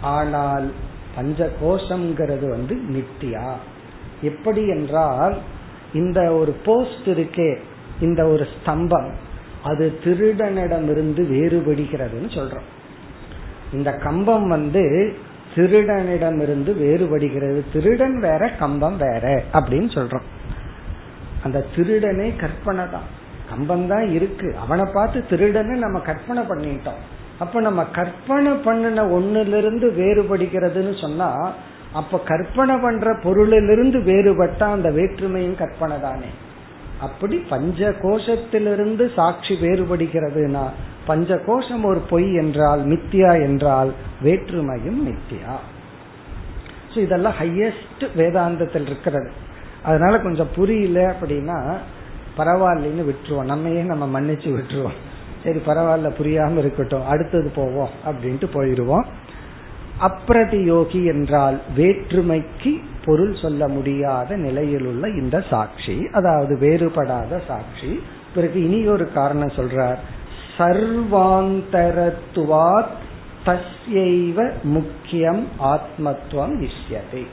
[0.00, 0.72] ஆனால்
[1.14, 3.52] பஞ்ச கோஷம்ங்கிறது வந்து நித்தியா
[4.22, 5.36] எப்படி என்றால்
[5.94, 7.58] இந்த ஒரு போஸ்ட் இருக்கே
[8.00, 9.08] இந்த ஒரு ஸ்தம்பம்
[9.64, 12.68] அது திருடனிடமிருந்து வேறுபடுகிறதுன்னு சொல்றோம்.
[13.72, 15.14] இந்த கம்பம் வந்து
[15.54, 17.64] திருடனிடமிருந்து வேறுபடுகிறது.
[17.72, 20.26] திருடன் வேற கம்பம் வேற அப்படின்னு சொல்றோம்.
[21.44, 23.02] அந்த திருடனே கற்பனை தான்.
[23.50, 24.56] கம்பம் தான் இருக்கு.
[24.58, 27.00] அவனை பார்த்து திருடன்னு நம்ம கற்பனை பண்ணிட்டோம்.
[27.38, 31.52] அப்ப நம்ம கற்பனை பண்ணின ஒண்ணுல இருந்து வேறுபடுகிறதுன்னு சொன்னா
[31.92, 36.26] அப்ப கற்பனை பண்ற பொருளிலிருந்து வேறுபட்டா அந்த வேற்றுமையும் கற்பனை தானே.
[37.00, 40.68] அப்படி பஞ்ச கோஷத்திலிருந்து சாட்சி வேறுபடுகிறதுனா
[41.06, 45.54] பஞ்ச கோஷம் ஒரு பொய் என்றால் மித்தியா என்றால் வேற்றுமையும் மித்தியா.
[46.96, 49.30] இதெல்லாம் ஹையஸ்ட் வேதாந்தத்தில் இருக்கிறது.
[49.82, 51.76] அதனால கொஞ்சம் புரியல அப்படின்னா
[52.36, 53.44] பரவாயில்லன்னு விட்டுருவோம்.
[53.44, 54.98] நம்மையே நம்ம மன்னிச்சு விட்டுருவோம்.
[55.44, 57.06] சரி பரவாயில்ல புரியாம இருக்கட்டும்.
[57.06, 59.04] அடுத்தது போவோம் அப்படின்ட்டு போயிடுவோம்.
[60.00, 66.08] அப்பிரதியோகி என்றால் வேற்றுமைக்கு பொருள் சொல்ல முடியாத நிலையில் உள்ள இந்த சாட்சி.
[66.12, 68.02] அதாவது வேறுபடாத சாட்சி.
[68.34, 69.96] பிறகு இனி ஒரு காரணம் சொல்றார்.
[70.58, 72.88] சர்வாந்தரத்துவாத்
[73.46, 77.26] தஸ்யைவ முக்கியம் ஆத்மத்துவம் இஷ்யதே.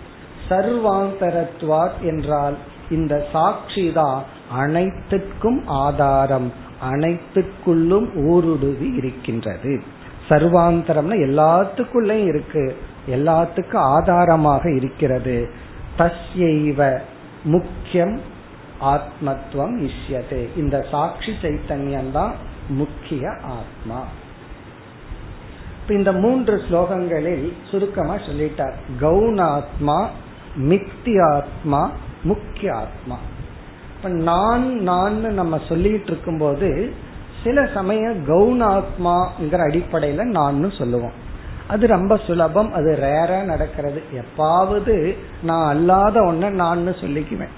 [0.50, 2.58] சர்வாந்தரத்துவாத் என்றால்
[2.90, 6.52] இந்த சாட்சி தான் அனைத்துக்கும் ஆதாரம்
[6.92, 9.82] அனைத்துக்குள்ளும் ஊருடுவி இருக்கின்றது.
[10.30, 12.78] சர்வாந்தரம்னா எல்லாத்துக்குள்ளயும் இருக்கு.
[13.10, 15.50] எல்லாத்துக்கும் ஆதாரமாக இருக்கிறது.
[15.98, 17.00] தஸ்யைவ
[17.44, 18.22] முக்கியம்
[18.82, 20.48] ஆத்மத்துவம் இஷ்யதே.
[20.58, 22.36] இந்த சாட்சி சைத்தன்யம் தான்
[22.68, 24.04] முக்கிய ஆத்மா.
[25.90, 28.74] இந்த மூன்று ஸ்லோகங்களில் சுருக்கமா சொல்லிட்டார்.
[29.02, 30.08] கவுனாத்மா
[30.60, 31.90] மிக்தியாத்மா
[32.24, 33.18] முக்கிய ஆத்மா
[33.96, 36.94] இப்ப நான் நான் நம்ம சொல்லிட்டு இருக்கும் போது
[37.46, 41.16] சில சமயம் கவுனாத்மாங்கிற அடிப்படையில நான் சொல்லுவோம்.
[41.74, 44.00] அது ரொம்ப சுலபம் அது ரேரா நடக்கிறது.
[44.22, 44.96] எப்பாவது
[45.50, 47.54] நான் அல்லாத ஒன்ன நான் சொல்லிக்குவேன்.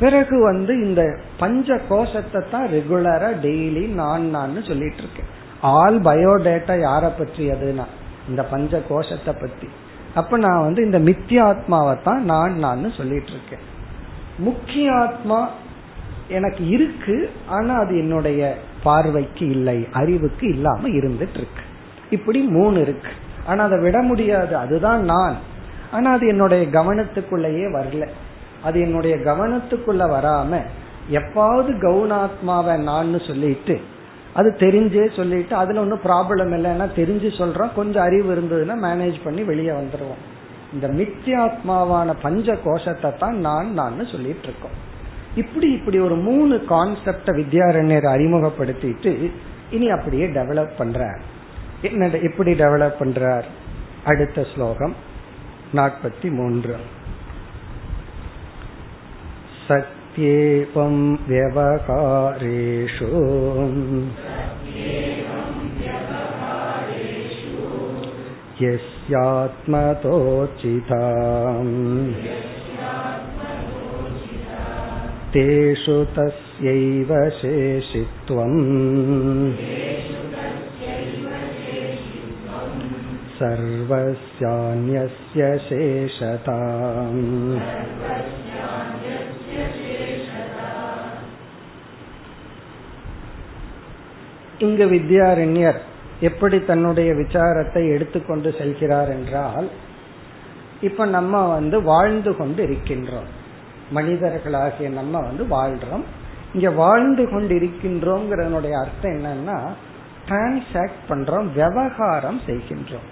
[0.00, 1.02] பிறகு வந்து இந்த
[1.38, 5.30] பஞ்ச கோஷத்தை தான் ரெகுலரா டெய்லி நான் நான் சொல்லிட்டு இருக்கேன்
[5.74, 7.86] ஆல் பயோடேட்டா யார பற்றியதுன்னா
[8.28, 9.68] இந்த பஞ்ச கோஷத்தை பத்தி.
[10.14, 13.64] அப்ப நான் வந்து இந்த மித்தியாத்மாவை தான் நான் நான் சொல்லிட்டு இருக்கேன்
[14.38, 15.38] முக்கிய ஆத்மா
[16.28, 21.64] எனக்கு இருக்கு ஆனா அது என்னுடைய பார்வைக்கு இல்லை அறிவுக்கு இல்லாம இருந்துட்டு இருக்கு
[22.10, 23.08] இப்படி மூணு இருக்கு.
[23.46, 25.36] ஆனா அதை விட முடியாது அதுதான் நான்.
[25.92, 28.08] ஆனா அது என்னுடைய கவனத்துக்குள்ளேயே வரல.
[28.62, 30.60] அது என்னுடைய கவனத்துக்குள்ள வராம
[31.10, 33.80] எப்பாவது கவுனாத்மாவை நான் சொல்லிட்டு
[34.34, 37.74] அது தெரிஞ்சே சொல்லிட்டு அதுல ஒன்றும் ப்ராப்ளம் இல்லைன்னா தெரிஞ்சு சொல்றோம்.
[37.76, 40.22] கொஞ்சம் அறிவு இருந்ததுன்னா மேனேஜ் பண்ணி வெளியே வந்துடுவோம்
[40.72, 44.94] இந்த மித்தியாத்மாவான பஞ்ச கோஷத்தை தான் நான் நான் சொல்லிட்டு இருக்கோம்
[45.35, 49.31] இப்படி இப்படி ஒரு மூணு கான்செப்ட வித்யாரண்யர் அறிமுகப்படுத்திட்டு
[49.71, 51.19] இனி அப்படியே டெவலப் பண்றார்
[51.81, 53.45] என்ன எப்படி டெவலப் பண்றார்
[54.03, 54.95] அடுத்த ஸ்லோகம்
[55.73, 56.75] நாற்பத்தி மூன்று
[59.67, 63.05] சத்யேவம் व्यवहारेषु
[70.51, 72.44] यस्यात्मतोचिताम्
[75.35, 78.59] तेषु तस्यैव शेषित्वम्
[84.13, 87.23] सर्वस्यान्यस्य शेषताम्
[94.59, 95.79] இங்கு வித்யாரண்யர்
[96.21, 99.67] எப்படி தன்னுடைய விசாரத்தை எடுத்துக்கொண்டு செல்கிறார் என்றால்
[100.81, 103.29] இப்ப நம்ம வந்து வாழ்ந்து கொண்டு இருக்கின்றோம்
[103.94, 106.02] மனிதர்களாகிய நம்ம வந்து வாழ்றோம்.
[106.54, 109.60] இங்க வாழ்ந்து கொண்டு இருக்கின்றோங்கிறனுடைய அர்த்தம் என்னன்னா
[110.28, 113.06] டிரான்சாக்ட் பண்றோம் விவகாரம் செய்கின்றோம்.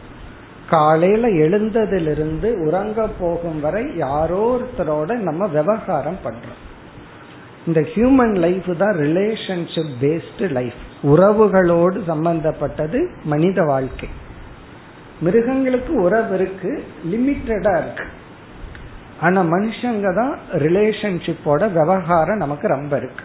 [0.70, 6.62] காலையில எழுந்ததிலிருந்து உறங்க போகும் வரை யாரோ ஒருத்தரோட நம்ம விவகாரம் பண்றோம்.
[7.66, 14.08] இந்த ஹியூமன் லைஃப் தான் ரிலேஷன்ஷிப் பேஸ்டு லைஃப் உறவுகளோடு சம்பந்தப்பட்டது மனித வாழ்க்கை.
[15.20, 18.04] மிருகங்களுக்கு உறவு இருக்கு லிமிட்டடா இருக்கு.
[19.24, 20.34] ஆனா மனுஷங்க தான்
[20.64, 23.24] ரிலேஷன்ஷிப்போட விவகாரம் நமக்கு ரொம்ப இருக்கு.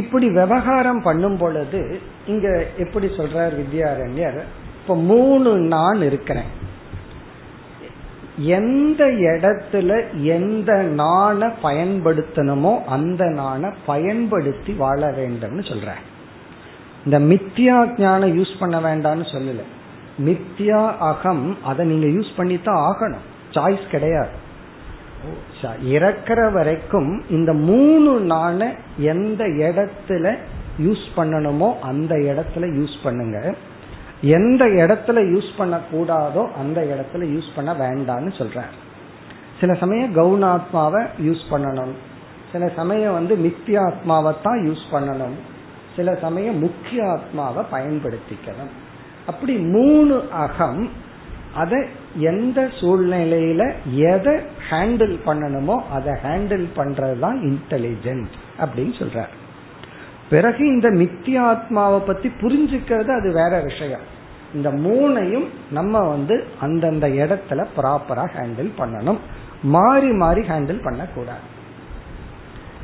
[0.00, 1.80] இப்படி விவகாரம் பண்ணும் பொழுது
[2.26, 2.46] இங்க
[2.78, 4.40] எப்படி சொல்றார் வித்யாரண்யர்?
[4.80, 6.50] இப்ப மூணு நான் இருக்கிறேன்.
[8.56, 9.90] எந்த இடத்துல
[10.36, 15.94] எந்த நாண பயன்படுத்தணுமோ அந்த நாண பயன்படுத்தி வாழ வேண்டும்னு சொல்ற
[17.04, 19.64] இந்த மித்தியா ஞானம் யூஸ் பண்ண வேண்டாம்னு சொல்லல.
[20.26, 23.26] மித்தியா அகம் அதை நீங்க யூஸ் பண்ணித்தான் ஆகணும்.
[23.56, 24.34] சாய்ஸ் கிடையாது.
[25.94, 28.60] இறக்கிற வரைக்கும் இந்த மூணு நாண
[29.12, 30.34] எந்த இடத்துல
[30.86, 33.38] யூஸ் பண்ணணுமோ அந்த இடத்துல யூஸ் பண்ணுங்க.
[34.36, 38.74] எந்த இடத்துல யூஸ் பண்ண கூடாதோ அந்த இடத்துல யூஸ் பண்ண வேண்டாம்னு சொல்றார்
[39.60, 41.94] சில சமயம் கவுனாத்மாவை யூஸ் பண்ணணும்.
[42.52, 45.36] சில சமயம் வந்து மித்தியாத்மாவை தான் யூஸ் பண்ணணும்.
[45.96, 48.72] சில சமயம் முக்கிய ஆத்மாவை பயன்படுத்திக்கணும்.
[49.26, 50.82] அப்படி மூணு அகம்
[51.56, 53.72] அதை எந்த சூழ்நிலையில
[54.10, 54.34] எதை
[54.70, 59.34] ஹேண்டில் பண்ணணுமோ அதை ஹேண்டில் பண்றதுதான் இன்டெலிஜென்ட் அப்படின்னு சொல்றார்.
[60.30, 64.06] பிறகு இந்த மித்தியாத்மாவை பத்தி புரிஞ்சுக்கிறது அது வேற விஷயம்.
[64.54, 69.18] இந்த மூணையும் நம்ம வந்து அந்தந்த இடத்துல ப்ராப்பரா ஹேண்டில் பண்ணணும்.
[69.62, 71.46] மாறி மாறி ஹேண்டில் பண்ணக்கூடாது.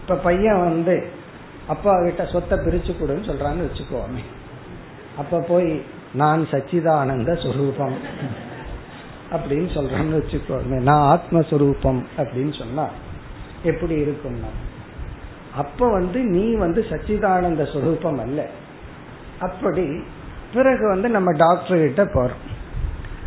[0.01, 1.09] இப்ப பையன் வந்து
[1.69, 4.23] அப்பா கிட்ட சொத்தை பிரிச்சு கொடுன்னு சொல்றான்னு வச்சுக்கோமே.
[5.19, 5.83] அப்ப போய்
[6.15, 7.99] நான் சச்சிதானந்த சுரூபம்.
[9.33, 10.81] அப்படின்னு சொல்றேன்னு வச்சுக்கோமே.
[10.81, 12.87] நான் ஆத்மஸ்வரூபம் அப்படின்னு சொன்னா
[13.63, 14.53] எப்படி இருக்கும்னா
[15.57, 18.47] அப்ப வந்து நீ வந்து சச்சிதானந்த சுரூபம் அல்ல.
[19.41, 20.03] அப்படி
[20.55, 22.43] பிறகு வந்து நம்ம டாக்டர் கிட்ட போறோம்.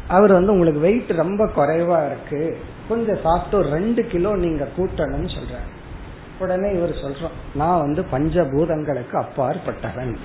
[0.08, 2.58] அவர் வந்து உங்களுக்கு வெயிட் ரொம்ப குறைவா இருக்கு.
[2.90, 5.70] கொஞ்சம் சாப்பிட்டு ஒரு ரெண்டு கிலோ நீங்க கூட்டணும்னு சொல்றாரு.
[6.40, 10.16] உடனே இவர் சொல்றோம் நான் வந்து பஞ்சபூதங்களுக்கு அப்பாற்பட்டவன்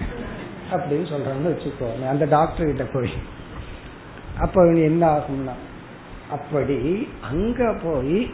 [0.71, 3.11] அப்படின்னு சொல்றேன்னு வச்சுக்கோங்க அந்த டாக்டர் கிட்ட போய்.
[4.39, 5.55] அப்ப என்ன ஆகும்னா
[6.31, 8.31] அப்படி அங்க போய்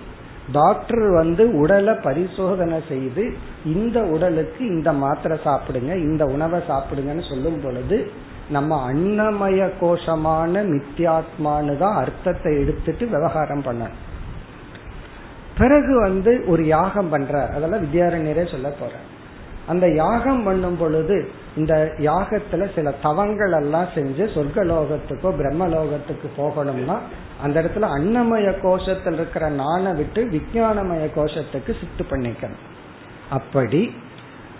[0.52, 3.24] டாக்டர் வந்து உடலை பரிசோதனை செய்து
[3.64, 8.10] இந்த உடலுக்கு இந்த மாத்திரை சாப்பிடுங்க இந்த உணவை சாப்பிடுங்கன்னு சொல்லும் பொழுது
[8.48, 13.96] நம்ம அன்னமய கோஷமான மித்தியாத்மானு தான் அர்த்தத்தை எடுத்துட்டு விவகாரம் பண்ணணும்.
[15.58, 18.92] பிறகு வந்து ஒரு யாகம் பண்ற அதெல்லாம் வித்யாரண்யரே சொல்ல போற
[19.66, 26.96] அந்த யாகம் பண்ணும் பொழுது இந்த யாகத்துல சில தவங்கள் எல்லாம் செஞ்சு சொர்க்கலோகத்துக்கோ பிரம்மலோகத்துக்கு போகணும்னா
[27.42, 32.64] அந்த இடத்துல அன்னமய கோஷத்தில் இருக்கிற நானை விட்டு விஞ்ஞானமய கோஷத்துக்கு சித்து பண்ணிக்கணும்.
[33.30, 33.94] அப்படி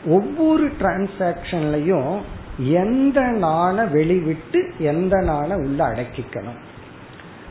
[0.06, 2.20] ஒவ்வொரு டிரான்சாக்சன்லயும்
[2.58, 6.60] எந்த நாண வெளிவிட்டு எந்த நாணை உள்ள அடக்கிக்கணும்.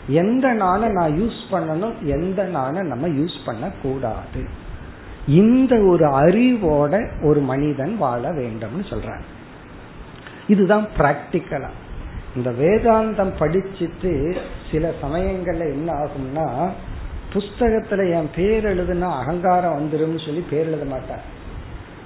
[0.07, 4.41] எந்த நாணை நான் யூஸ் பண்ணணும் எந்த நாணை நம்ம யூஸ் பண்ண கூடாது
[5.27, 9.25] இந்த ஒரு அறிவோட ஒரு மனிதன் வாழ வேண்டும்னு சொல்றாங்க.
[10.47, 11.69] இதுதான் பிராக்டிக்கலா
[12.35, 14.38] இந்த வேதாந்தம் படிச்சுட்டு
[14.71, 16.69] சில சமயங்கள்ல என்ன ஆகும்னா
[17.33, 21.33] புஸ்தகத்துல என் பேர் எழுதுனா அகங்காரம் வந்துடும் சொல்லி பேர் எழுத மாட்டார்.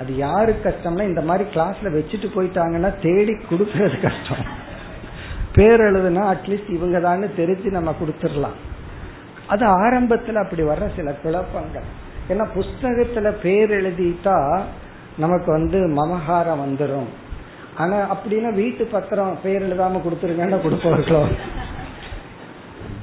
[0.02, 4.46] அது யாரு கஷ்டம்னா இந்த மாதிரி கிளாஸ்ல வச்சுட்டு போயிட்டாங்கன்னா தேடி கொடுக்கறது கஷ்டம்.
[5.54, 8.58] பேர் எழுதுனா அட்லீஸ்ட் இவங்க தான் தெரிஞ்சு நம்ம கொடுத்துடலாம்.
[9.48, 12.08] அது ஆரம்பத்துல அப்படி வர்ற சில குழப்பங்கள்.
[12.30, 14.62] ஏன்னா புஸ்தகத்துல பேர் எழுதிட்டா
[15.18, 17.10] நமக்கு வந்து மமகாரம் வந்துடும்
[17.78, 21.24] ஆனா அப்படின்னா வீட்டு பத்திரம் பேர் எழுதாம கொடுத்துருங்கன்னு கொடுப்பார்களோ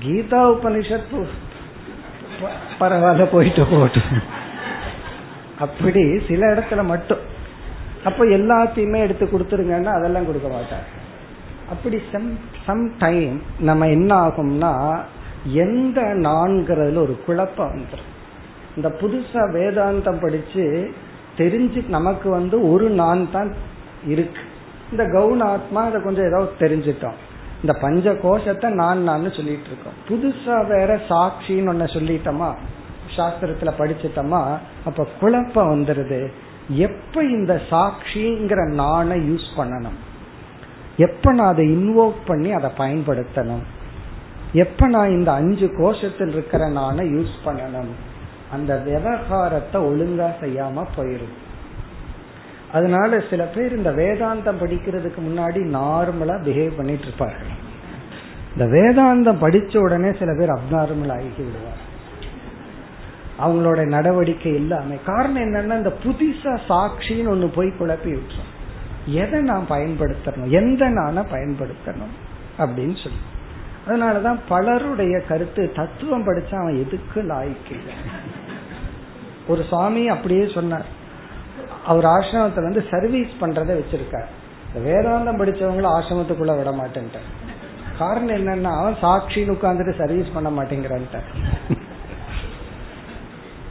[0.02, 1.14] கீதா உபனிஷத்
[2.80, 4.00] பரவாயில்ல போயிட்டு போட்டு.
[5.58, 7.22] அப்படி சில இடத்துல மட்டும்.
[8.04, 10.88] அப்ப எல்லாத்தையுமே எடுத்து கொடுத்துருங்கன்னா அதெல்லாம் கொடுக்க மாட்டாங்க.
[11.70, 15.00] அப்படி சம் சம் டைம் நம்ம என்ன ஆகும்னா
[15.44, 18.12] எந்த நான்கிறதுல ஒரு குழப்பம் வந்துடும்
[18.76, 20.92] இந்த புதுசா வேதாந்தம் படிச்சு
[21.36, 23.54] தெரிஞ்சு நமக்கு வந்து ஒரு நான் தான்
[24.06, 24.40] இருக்கு.
[24.90, 27.16] இந்த கவுனாத்மா அதை கொஞ்சம் ஏதோ தெரிஞ்சிட்டோம்.
[27.62, 29.98] இந்த பஞ்ச கோஷத்தை நான் நான் சொல்லிட்டு இருக்கோம்.
[30.08, 32.54] புதுசா வேற சாட்சின்னு ஒன்ன சொல்லிட்டோமா?
[33.16, 34.58] சாஸ்திரத்துல படிச்சுட்டோமா?
[34.84, 36.32] அப்ப குழப்பம் வந்துருது.
[36.68, 39.98] எப்ப இந்த சாட்சிங்கிற நானை யூஸ் பண்ணணும்?
[40.96, 43.64] எப்ப நான் அதை இன்வோக் பண்ணி அதை பயன்படுத்தணும்?
[44.52, 47.92] எப்ப நான் இந்த அஞ்சு கோஷத்தில் இருக்கிற நானை யூஸ் பண்ணணும்?
[48.50, 51.34] அந்த விவகாரத்தை ஒழுங்கா செய்யாம போயிரும்.
[52.72, 57.64] அதனால சில பேர் இந்த வேதாந்தம் படிக்கிறதுக்கு முன்னாடி நார்மலா பிஹேவ் பண்ணிட்டு இருப்பார்கள்.
[58.56, 61.84] இந்த வேதாந்தம் படிச்ச உடனே சில பேர் அப்நார்மல் ஆகி விடுவார்.
[63.40, 68.54] அவங்களோட நடவடிக்கை எல்லாமே காரணம் என்னன்னா இந்த புதுசா சாட்சின்னு ஒண்ணு போய் குழப்பி விட்டுரும்.
[69.06, 70.48] எதை நான் பயன்படுத்தணும்?
[70.48, 72.14] எந்த நான பயன்படுத்தணும்?
[72.58, 73.18] அப்படின்னு சொல்லி.
[73.88, 77.76] அதனாலதான் பலருடைய கருத்து தத்துவம் படிச்சா அவன் எதுக்கு லாய்க்கு?
[79.48, 80.86] ஒரு சுவாமி அப்படியே சொன்னார்.
[81.86, 84.30] அவர் ஆசிரமத்துல வந்து சர்வீஸ் பண்றத வச்சிருக்கார்.
[84.86, 87.28] வேதாந்தம் படிச்சவங்கள ஆசிரமத்துக்குள்ள விட மாட்டேன்ட்டார்.
[87.98, 91.20] காரணம் என்னன்னா அவன் சாட்சின்னு உட்காந்துட்டு சர்வீஸ் பண்ண மாட்டேங்கிறான்ட்ட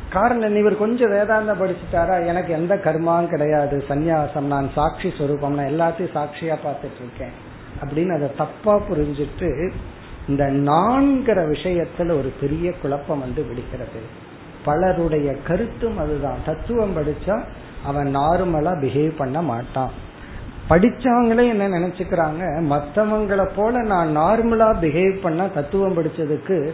[0.09, 2.15] காரணம் இவர் கொஞ்சம் வேதாந்தம் படிச்சுட்டாரா?
[2.25, 3.85] எனக்கு எந்த கர்மாவும் கிடையாது.
[3.89, 7.35] சந்நியாசம் நான் சாட்சி சொரூபம் நான் எல்லாத்தையும் சாட்சியா பார்த்துட்டு இருக்கேன்
[7.81, 9.49] அப்படின்னு அதை தப்பா புரிஞ்சுட்டு
[10.27, 14.01] இந்த நான்கிற விஷயத்துல ஒரு பெரிய குழப்பம் வந்து விடுக்கிறது
[14.65, 16.41] பலருடைய கருத்தும் அதுதான்.
[16.45, 17.37] தத்துவம் படிச்சா
[17.85, 19.91] அவன் நார்மலா பிஹேவ் பண்ண மாட்டான்.
[20.69, 22.43] படிச்சவங்களே என்ன நினைச்சுக்கிறாங்க?
[22.69, 26.71] மற்றவங்களை போல நான் நார்மலா பிஹேவ் பண்ண தத்துவம் படிச்சதுக்கு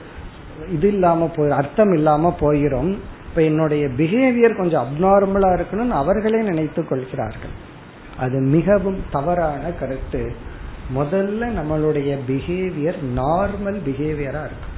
[0.69, 2.97] இது இல்லாம போய் அர்த்தம் இல்லாம போயிரும்.
[3.29, 7.55] இப்ப என்னுடைய பிஹேவியர் கொஞ்சம் அப்நார்மலா இருக்கணும்னு அவர்களே நினைத்து கொள்கிறார்கள்.
[8.19, 10.23] அது மிகவும் தவறான கருத்து.
[10.95, 14.77] முதல்ல நம்மளுடைய பிஹேவியர் நார்மல் பிஹேவியரா இருக்கும்.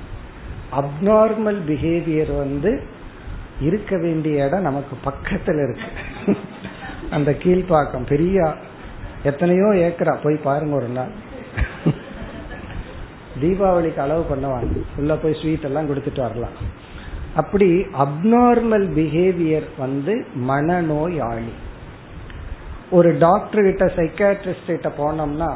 [0.80, 2.72] அப்நார்மல் பிஹேவியர் வந்து
[3.64, 5.90] இருக்க வேண்டிய இடம் நமக்கு பக்கத்துல இருக்கு.
[7.10, 8.54] அந்த கீழ்ப்பாக்கம் பெரிய.
[9.24, 10.14] எத்தனையோ ஏக்கரா.
[10.24, 11.12] போய் பாருங்க ஒரு நாள்.
[13.42, 14.74] தீபாவளிக்கு அளவு பண்ணுவாங்க.
[14.98, 16.58] உள்ள போய் ஸ்வீட் எல்லாம் கொடுத்துட்டு வரலாம்.
[17.36, 17.68] அப்படி
[18.04, 20.14] அப்நார்மல் பிஹேவியர் வந்து
[20.50, 21.54] மனநோயாளி.
[22.90, 25.52] ஒரு டாக்டர் கிட்ட சைக்காட்ரிஸ்ட் கிட்ட போனோம்னா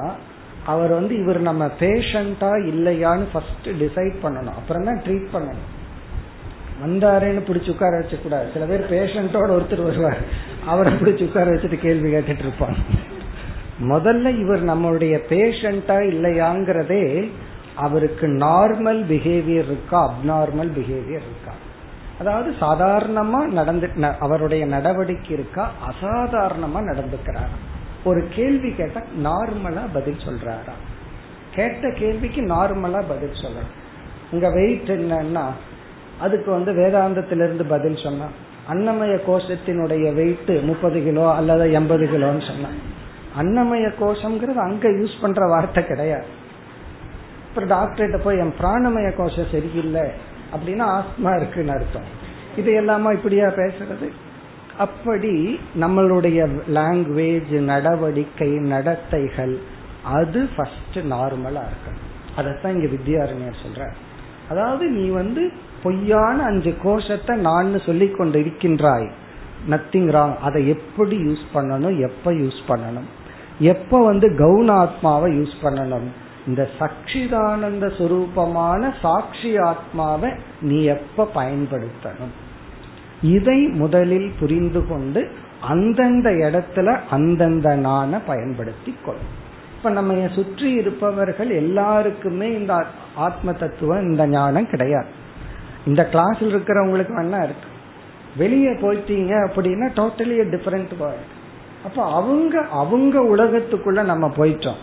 [0.65, 4.57] அவர் வந்து இவர் நம்ம பேஷண்டா இல்லையான்னு ஃபர்ஸ்ட் டிசைட் பண்ணணும்.
[4.59, 5.67] அப்புறம் தான் ட்ரீட் பண்ணணும்.
[6.83, 8.47] வந்தாருன்னு பிடிச்சி உட்கார வச்சக்கூடாது.
[8.53, 10.21] சில பேர் பேஷண்டோட ஒருத்தர் வருவார்.
[10.65, 12.81] அவரை பிடிச்சி உட்கார வச்சுட்டு கேள்வி கேட்டுட்டு இருப்பாங்க.
[13.91, 17.31] முதல்ல இவர் நம்மளுடைய பேஷண்டா இல்லையாங்கிறதே
[17.75, 21.53] அவருக்கு நார்மல் பிஹேவியர் இருக்கா அப்நார்மல் பிஹேவியர் இருக்கா?
[22.19, 27.57] அதாவது சாதாரணமா நடந்து அவருடைய நடவடிக்கை இருக்கா அசாதாரணமா நடந்துக்கிறாரா?
[28.03, 30.75] ஒரு கேள்வி கேட்டா நார்மலா பதில் சொல்றாரா?
[31.55, 33.71] கேட்ட கேள்விக்கு நார்மலா பதில் சொல்றாரு
[34.31, 35.45] உங்க வெயிட் என்னன்னா
[36.21, 38.35] அதுக்கு வந்து வேதாந்தத்திலிருந்து பதில் சொன்னான்
[38.69, 42.77] அன்னமய கோஷத்தினுடைய வெயிட் முப்பது கிலோ அல்லது எண்பது கிலோன்னு சொன்னான்
[43.37, 46.27] அன்னமய கோஷம்ங்கிறது அங்க யூஸ் பண்ற வார்த்தை கிடையாது.
[47.47, 50.05] அப்புறம் டாக்டர்கிட்ட போய் என் பிராணமய கோஷம் சரியில்லை
[50.53, 52.07] அப்படின்னா ஆஸ்மா இருக்குன்னு அர்த்தம்.
[52.55, 54.07] இது எல்லாமா இப்படியா பேசுறது?
[54.77, 56.39] அப்படி நம்மளுடைய
[56.73, 59.55] லாங்குவேஜ் நடவடிக்கை நடத்தைகள்
[60.03, 62.05] அது ஃபர்ஸ்ட் நார்மலா இருக்கணும்.
[62.35, 63.87] அதைத்தான் இங்க வித்யாரண்யர் சொல்ற
[64.49, 65.51] அதாவது நீ வந்து
[65.83, 69.11] பொய்யான அஞ்சு கோஷத்தை நான் சொல்லி கொண்டு இருக்கின்றாய்
[69.69, 71.99] நத்திங் ராங் அதை எப்படி யூஸ் பண்ணணும்?
[71.99, 73.07] எப்ப யூஸ் பண்ணணும்?
[73.59, 76.07] எப்ப வந்து கவுனாத்மாவை யூஸ் பண்ணணும்?
[76.47, 82.33] இந்த சக்ஷிதானந்த சுரூபமான சாட்சி ஆத்மாவை நீ எப்ப பயன்படுத்தணும்?
[83.21, 89.45] இதை முதலில் புரிந்து கொண்டு அந்தந்த இடத்துல அந்தந்த நான பயன்படுத்தி கொள்ளும்.
[89.77, 95.25] இப்ப நம்ம சுற்றி இருப்பவர்கள் எல்லாருக்குமே இந்த ஆத்ம தத்துவம் இந்த ஞானம் கிடையாது.
[95.85, 97.69] இந்த கிளாஸ்ல இருக்கிறவங்களுக்கு வேணா இருக்கு.
[98.37, 101.33] வெளியே போயிட்டீங்க அப்படின்னா டோட்டலி டிஃபரெண்ட் வேர்ல்ட்
[101.85, 104.81] அப்ப அவங்க அவங்க உலகத்துக்குள்ள நம்ம போயிட்டோம்.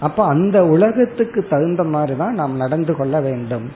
[0.00, 3.66] அப்ப அந்த உலகத்துக்கு தகுந்த மாதிரி தான் நாம் நடந்து கொள்ள வேண்டும்.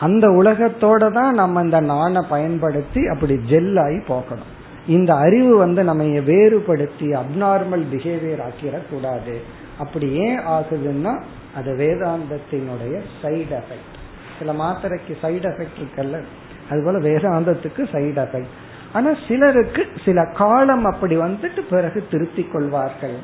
[0.00, 4.52] அந்த உலகத்தோட தான் நம்ம இந்த நாணை பயன்படுத்தி அப்படி ஜெல் ஆகி போகணும்.
[4.86, 9.36] இந்த அறிவு வந்து நம்ம வேறுபடுத்தி அப்நார்மல் பிஹேவியர் ஆக்கிடக்கூடாது.
[9.78, 11.20] அப்படி ஏன் ஆகுதுன்னா
[11.54, 13.95] அது வேதாந்தத்தினுடைய சைடு எஃபெக்ட்
[14.38, 16.22] சில மாத்திரைக்கு சைடு எஃபெக்ட் இருக்குல்ல?
[16.70, 18.54] அது போல வேதாந்தத்துக்கு சைடு எஃபெக்ட்
[18.92, 23.14] ஆனா சிலருக்கு சில காலம் அப்படி வந்துட்டு பிறகு திருத்தி கொள்வார்கள்.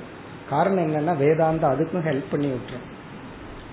[0.51, 2.91] காரணம் என்னன்னா வேதாந்தம் அதுக்கும் ஹெல்ப் பண்ணி விட்டுரும்.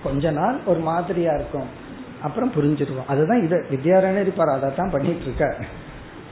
[0.02, 1.66] கொஞ்ச நாள் ஒரு மாதிரியா இருக்கும்.
[2.22, 3.06] அப்புறம் புரிஞ்சிருவோம்.
[3.06, 3.66] அதுதான் இது.
[3.70, 5.56] வித்யாரண்யர் இருப்பார் அதை தான் பண்ணிட்டு இருக்க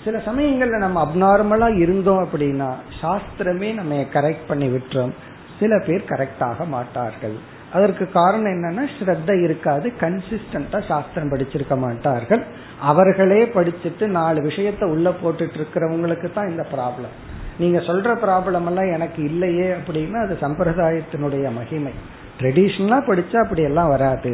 [0.04, 5.12] சில சமயங்கள்ல நம்ம அப்நார்மலா இருந்தோம் அப்படின்னா சாஸ்திரமே நம்ம கரெக்ட் பண்ணி விட்டுரும்.
[5.60, 7.56] சில பேர் கரெக்டாக மாட்டார்கள்.
[7.76, 12.42] அதற்கு காரணம் என்னன்னா ஸ்ரத்த இருக்காது கன்சிஸ்டண்டா சாஸ்திரம் படிச்சிருக்க மாட்டார்கள்.
[12.90, 17.16] அவர்களே படிச்சுட்டு நாலு விஷயத்த உள்ள போட்டுட்டு இருக்கிறவங்களுக்கு தான் இந்த ப்ராப்ளம்
[17.58, 21.92] நீங்க சொல்ற ப்ராப்ளம் எல்லாம் எனக்கு இல்லையே அப்படின்னா அது சம்பிரதாயத்தினுடைய மகிமை.
[22.40, 24.32] ட்ரெடிஷ்னலா படிச்சா அப்படி எல்லாம் வராது.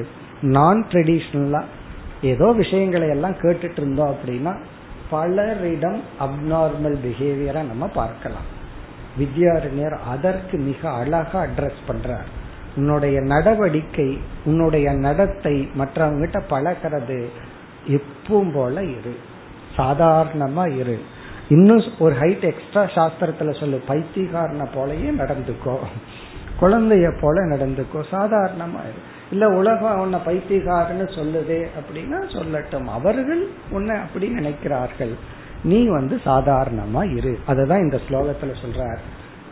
[0.56, 1.62] நான் ட்ரெடிஷ்னலா
[2.32, 4.52] ஏதோ விஷயங்களை எல்லாம் கேட்டுட்டு இருந்தோம் அப்படின்னா
[5.10, 8.48] பலரிடம் அப்நார்மல் பிஹேவியரா நம்ம பார்க்கலாம்.
[9.18, 12.30] வித்யாரண்யர் அதற்கு மிக அழகா அட்ரஸ் பண்றார்.
[12.76, 17.28] உன்னுடைய நடவடிக்கை உன்னுடைய நடத்தை மற்றவங்கிட்ட பழகிறது
[17.88, 19.16] எப்பவும் போல இரு.
[19.76, 21.00] சாதாரணமா இரு.
[21.48, 25.76] இன்னும் ஒரு ஹைட் எக்ஸ்ட்ரா சாஸ்திரத்துல சொல்லு பைத்தியகாரனை போலயே நடந்துக்கோ.
[26.60, 28.04] குழந்தைய போல நடந்துக்கோ.
[28.10, 29.12] சாதாரணமா இரு.
[29.30, 32.84] இல்ல உலகம் உன்னை பைத்தியகாரன்னு சொல்லுதே அப்படின்னா சொல்லட்டும்.
[32.84, 35.14] அவர்கள் உன்னை அப்படி நினைக்கிறார்கள்.
[35.64, 37.38] நீ வந்து சாதாரணமா இரு.
[37.46, 38.98] அதுதான் இந்த ஸ்லோகத்துல சொல்றார்.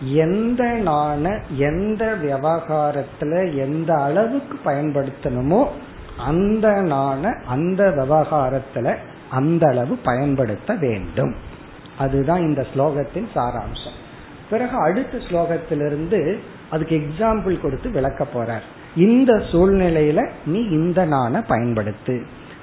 [0.05, 5.67] எந்த நாண எந்த விவகாரத்துல எந்த அளவுக்கு பயன்படுத்தணுமோ
[6.19, 8.97] அந்த நாண அந்த விவகாரத்துல
[9.31, 11.35] அந்த அளவு பயன்படுத்த வேண்டும்.
[11.99, 14.01] அதுதான் இந்த ஸ்லோகத்தின் சாராம்சம்.
[14.51, 16.39] பிறகு அடுத்த ஸ்லோகத்திலிருந்து
[16.71, 18.63] அதுக்கு எக்ஸாம்பிள் கொடுத்து விளக்க போறார்.
[18.97, 22.23] இந்த சூழ்நிலையில நீ இந்த நாண பயன்படுத்து.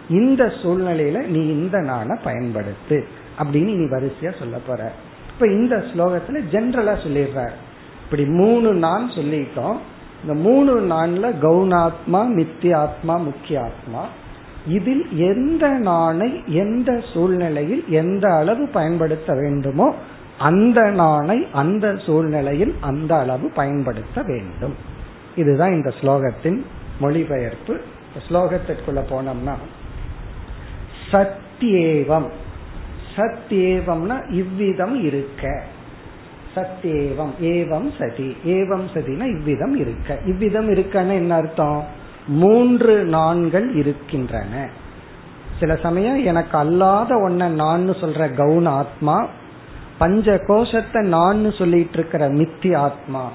[0.09, 3.03] இந்த சூழ்நிலையில நீ இந்த நாண பயன்படுத்து.
[3.43, 4.91] அப்படின்னு நீ வரிசையா சொல்ல போற.
[5.39, 7.51] இப்ப இந்த ஸ்லோகத்துல ஜென்ரலா சொல்லிடுறாரு.
[8.03, 9.77] இப்படி மூணு நான் சொல்லிட்டோம்.
[10.21, 14.07] இந்த மூணு நான்ல கவுனாத்மா மித்தியாத்மா முக்கிய ஆத்மா
[14.67, 19.95] இதில் எந்த நாணை எந்த சூழ்நிலையில் எந்த அளவு பயன்படுத்த வேண்டுமோ
[20.37, 24.75] அந்த நாணை அந்த சூழ்நிலையில் அந்த அளவு பயன்படுத்த வேண்டும்.
[25.35, 26.61] இதுதான் இந்த ஸ்லோகத்தின்
[26.99, 27.79] மொழிபெயர்ப்பு.
[28.29, 29.55] ஸ்லோகத்திற்குள்ள போனோம்னா
[31.11, 32.29] சத்யேவம்.
[33.15, 35.63] சத்யேவம்னா இவ்விதம் இருக்க.
[36.55, 38.37] சத்யேவம் ஏவம் சதி.
[38.45, 40.19] ஏவம் சதினா இவ்விதம் இருக்க.
[40.25, 41.85] இவ்விதம் இருக்கன்னு என்ன அர்த்தம்?
[42.27, 44.69] மூன்று நான்கள் இருக்கின்றன.
[45.59, 49.27] சில சமயம் எனக்கு அல்லாத ஒன்ன நான் சொல்ற கவுன ஆத்மா
[49.97, 53.31] பஞ்ச கோஷத்தை நான் சொல்லிட்டு இருக்கிற மித்தி ஆத்மா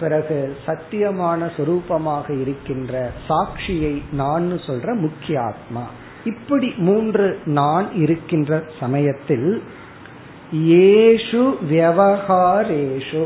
[0.00, 5.82] பிறகு சத்தியமான சுரூபமாக இருக்கின்ற சாட்சியை நான் சொல்ற முக்கிய ஆத்மா.
[6.26, 9.62] இப்படி மூன்று நான் இருக்கின்ற சமயத்தில்
[10.52, 13.24] ஏஷு விவகாரேஷு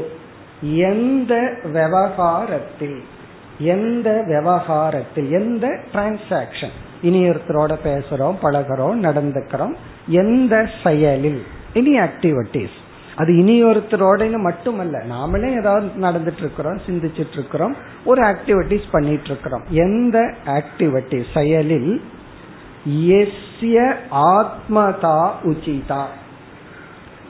[0.62, 1.34] எந்த
[1.64, 2.98] விவகாரத்தில்
[3.58, 9.74] எந்த விவகாரத்தில் எந்த டிரான்சாக்சன் இனி ஒருத்தரோட பேசுறோம் பழகிறோம் நடந்துக்கிறோம்.
[10.06, 11.42] எந்த செயலில்?
[11.74, 12.78] இனி ஆக்டிவிட்டிஸ்
[13.16, 20.34] அது இனி ஒருத்தரோட மட்டுமல்ல நாமளே ஏதாவது நடந்துட்டு இருக்கிறோம் சிந்திச்சிட்டு இருக்கிறோம் ஒரு ஆக்டிவிட்டிஸ் பண்ணிட்டு இருக்கிறோம் எந்த
[20.46, 22.02] ஆக்டிவிட்டி செயலில்
[22.86, 26.02] எஸ்ய ஆத்மதா உச்சிதா.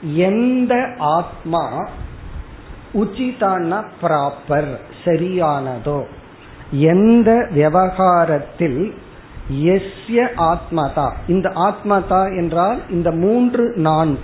[0.02, 1.88] எந்த ஆத்மா
[2.94, 6.04] உச்சிதான்னா ப்ராப்பர் சரியானதோ.
[6.70, 8.94] எந்த விவகாரத்தில்
[9.52, 14.18] எஸ்ய ஆத்மதா இந்த ஆத்மதா என்றால் இந்த மூன்று நான்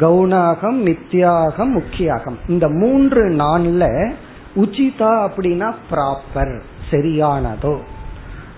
[0.00, 4.12] கௌணாகம் மித்தியாகம் முக்கியாகம் இந்த மூன்று நான்ல
[4.54, 6.60] உச்சிதா அப்படின்னா ப்ராப்பர்
[6.90, 7.80] சரியானதோ.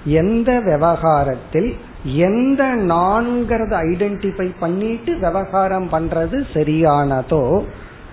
[0.07, 7.64] எந்த விவகாரத்தில் எந்த நான்கிறத ஐடென்டிஃபை பண்ணிட்டு விவகாரம் பண்றது சரியானதோ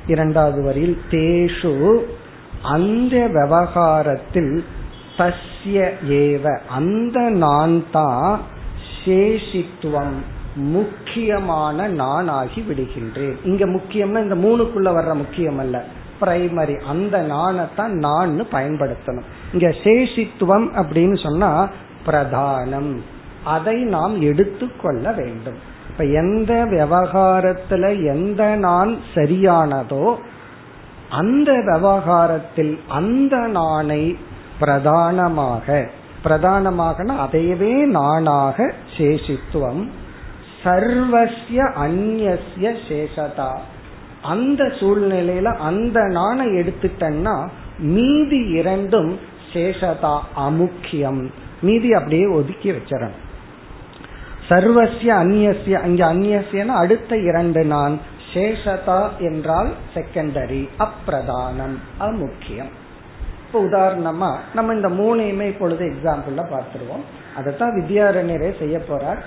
[0.07, 1.99] இரண்டாவது வரியில் தேஷு
[2.61, 4.63] அந்த விவகாரத்தில்
[5.17, 8.39] தஸ்ய ஏவ அந்த நான் தான்
[9.05, 10.15] சேஷித்துவம்
[10.55, 13.35] முக்கியமான நான் ஆகி விடுகின்றேன்.
[13.43, 15.85] இங்க முக்கியம்னா இந்த மூணுக்குள்ள வர்ற முக்கியம் அல்ல.
[16.24, 19.24] பிரைமரி அந்த நாணத்தான் நான் பயன்படுத்தணும்.
[19.53, 21.69] இங்க சேஷித்துவம் அப்படின்னு சொன்னா
[22.05, 22.95] பிரதானம்.
[23.43, 25.71] அதை நாம் எடுத்துக்கொள்ள வேண்டும்.
[25.89, 30.15] இப்ப எந்த விவகாரத்துல எந்த நான் சரியானதோ
[31.09, 34.15] அந்த விவகாரத்தில் அந்த நானை
[34.59, 35.89] பிரதானமாக
[36.24, 39.88] பிரதானமாகனா அதையவே நானாக சேஷித்துவம்.
[40.63, 42.38] சர்வசிய அந்நிய
[42.89, 43.51] சேஷதா.
[44.24, 47.47] அந்த சூழ்நிலையில அந்த நாணை எடுத்துட்டேன்னா
[47.80, 49.19] மீதி இரண்டும்
[49.53, 51.21] சேஷதா அமுக்கியம்.
[51.61, 53.19] மீதி அப்படியே ஒதுக்கி வச்சிடணும்.
[54.49, 57.99] சர்வசிய அந்நியசிய அங்க அந்நியசியன அடுத்த இரண்டு நான்.
[58.34, 62.71] சேஷதா என்றால் செகண்டரி அப்பிரதானம் அமுக்கியம்.
[63.45, 67.03] இப்போ உதாரணமா நம்ம இந்த மூணையுமே இப்பொழுது எக்ஸாம்பிள்ல பார்த்துருவோம்.
[67.38, 69.21] அதைத்தான் வித்யாரண்யரே செய்ய போறார்.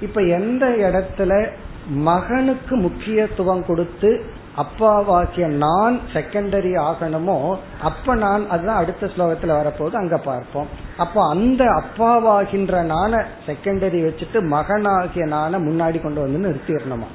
[0.00, 1.48] இப்ப எந்த இடத்துல
[1.88, 4.24] மகனுக்கு முக்கியத்துவம் கொடுத்து
[4.56, 10.66] அப்பாவாக்கிய நான் செகண்டரி ஆகணுமோ அப்ப நான் அதுதான் அடுத்த ஸ்லோகத்துல வரப்போது அங்க பார்ப்போம்.
[10.96, 17.08] அப்போ அந்த அப்பாவாகின்ற நான செகண்டரி வச்சுட்டு மகனாகிய நான முன்னாடி கொண்டு வந்து நிறுத்திடணுமா?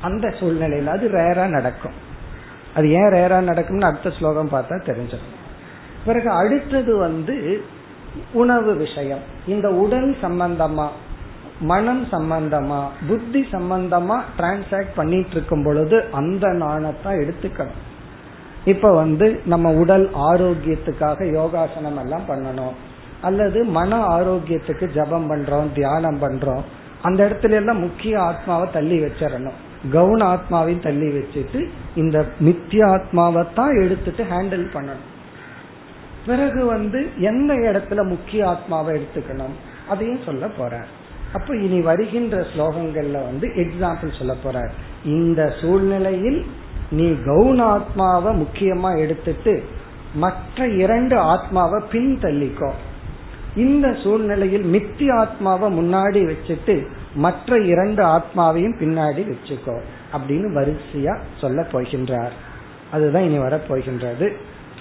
[0.00, 1.92] அந்த சூழ்நிலையில அது ரேரா நடக்கும்.
[2.74, 5.36] அது ஏன் ரேரா நடக்கும்னு அடுத்த ஸ்லோகம் பார்த்தா தெரிஞ்சிடும்.
[6.06, 7.64] பிறகு அடுத்தது வந்து
[8.32, 9.20] உணவு விஷயம்.
[9.46, 10.88] இந்த உடல் சம்பந்தமா
[11.60, 17.78] மனம் சம்பந்தமா புத்தி சம்பந்தமா டிரான்சாக்ட் பண்ணிட்டு இருக்கும் பொழுது அந்த நாணத்தான் எடுத்துக்கணும்.
[18.64, 22.72] இப்ப வந்து நம்ம உடல் ஆரோக்கியத்துக்காக யோகாசனம் எல்லாம் பண்ணணும்.
[23.20, 26.60] அல்லது மன ஆரோக்கியத்துக்கு ஜபம் பண்றோம் தியானம் பண்றோம்.
[27.02, 29.58] அந்த இடத்துல எல்லாம் முக்கிய ஆத்மாவை தள்ளி வச்சிடணும்.
[29.92, 35.06] கவுன ஆத்மாவையும் தள்ளி வச்சுட்டு இந்த மித்திய ஆத்மாவை தான் எடுத்துட்டு ஹேண்டில் பண்ணணும்.
[36.26, 39.54] பிறகு வந்து எந்த இடத்துல முக்கிய ஆத்மாவை எடுத்துக்கணும்?
[39.88, 40.97] அதையும் சொல்ல போறேன்.
[41.32, 44.70] அப்ப இனி வருகின்ற ஸ்லோகங்கள்ல வந்து எக்ஸாம்பிள் சொல்ல போற
[45.04, 46.46] இந்த சூழ்நிலையில்
[46.90, 49.64] நீ கவுனாத்மாவை முக்கியமா எடுத்துட்டு
[50.14, 52.70] மற்ற இரண்டு ஆத்மாவை பின்தள்ளிக்கோ.
[53.56, 59.80] இந்த சூழ்நிலையில் மித்தி ஆத்மாவை முன்னாடி வச்சுட்டு மற்ற இரண்டு ஆத்மாவையும் பின்னாடி வச்சுக்கோ
[60.12, 62.32] அப்படின்னு வரிசையா சொல்ல போகின்றார்.
[62.92, 64.36] அதுதான் இனி வர போகின்றது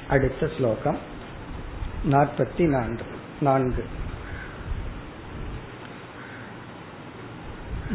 [0.07, 0.97] அடுத்த ஸ்லோகம்.
[2.11, 3.03] நாற்பத்தி நான்கு.
[3.39, 3.83] நான்கு.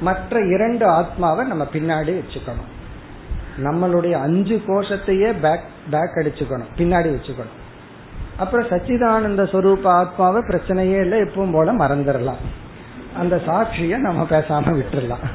[0.00, 2.72] மற்ற இரண்டு ஆத்மாவை நம்ம பின்னாடி வச்சுக்கணும்
[3.57, 7.59] நம்மளுடைய அஞ்சு கோஷத்தையே பேக் பேக் அடிச்சுக்கணும் பின்னாடி வச்சுக்கணும்.
[8.37, 12.41] அப்புறம் சச்சிதானந்த ஸ்வரூப ஆத்மாவை பிரச்சனையே இல்லை எப்பவும் போல மறந்துடலாம்.
[13.17, 15.25] அந்த சாட்சிய நம்ம பேசாம விட்டுடலாம்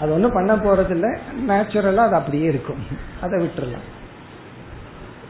[0.00, 1.18] அது ஒன்றும் பண்ண போறதில்ல
[1.48, 2.78] நேச்சுரலா அது அப்படியே இருக்கும்.
[3.20, 3.86] அதை விட்டுடலாம்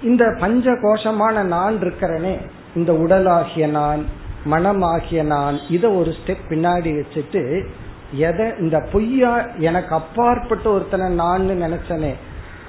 [0.03, 2.39] இந்த பஞ்ச கோஷமான நான் இருக்கிறனே
[2.75, 4.05] இந்த உடலாகிய நான்
[4.51, 7.67] மனமாகிய நான் இதை ஒரு ஸ்டெப் பின்னாடி வச்சுட்டு
[8.13, 12.15] எதை இந்த பொய்யா எனக்கு அப்பாற்பட்ட ஒருத்தனை நான் நினைச்சனே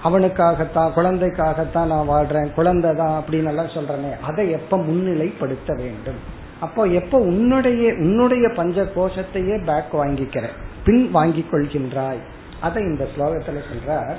[0.04, 6.20] அவனுக்காகத்தான் குழந்தைக்காகத்தான் நான் வாழ்றேன் குழந்தை தான் அப்படின்னு எல்லாம் சொல்றேனே அதை எப்ப முன்னிலைப்படுத்த வேண்டும்?
[6.60, 10.44] அப்போ எப்ப உன்னுடைய உன்னுடைய பஞ்ச கோஷத்தையே பேக் வாங்கிக்கிற
[10.84, 12.22] பின் வாங்கி கொள்கின்றாய்?
[12.62, 14.16] அதை இந்த ஸ்லோகத்துல சொல்ற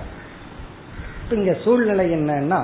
[1.31, 2.62] இங்க சூழ்நிலை என்னன்னா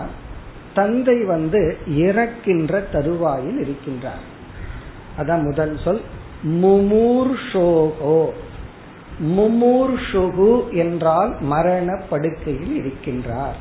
[0.74, 4.24] தந்தை வந்து இறக்கின்ற தருவாயில் இருக்கின்றார்.
[5.18, 6.00] அதான் முதல் சொல்
[6.46, 8.30] முமூர்ஷோகோ.
[9.22, 13.58] முமூர்ஷுகு என்றால் மரண படுக்கையில் இருக்கின்றார்.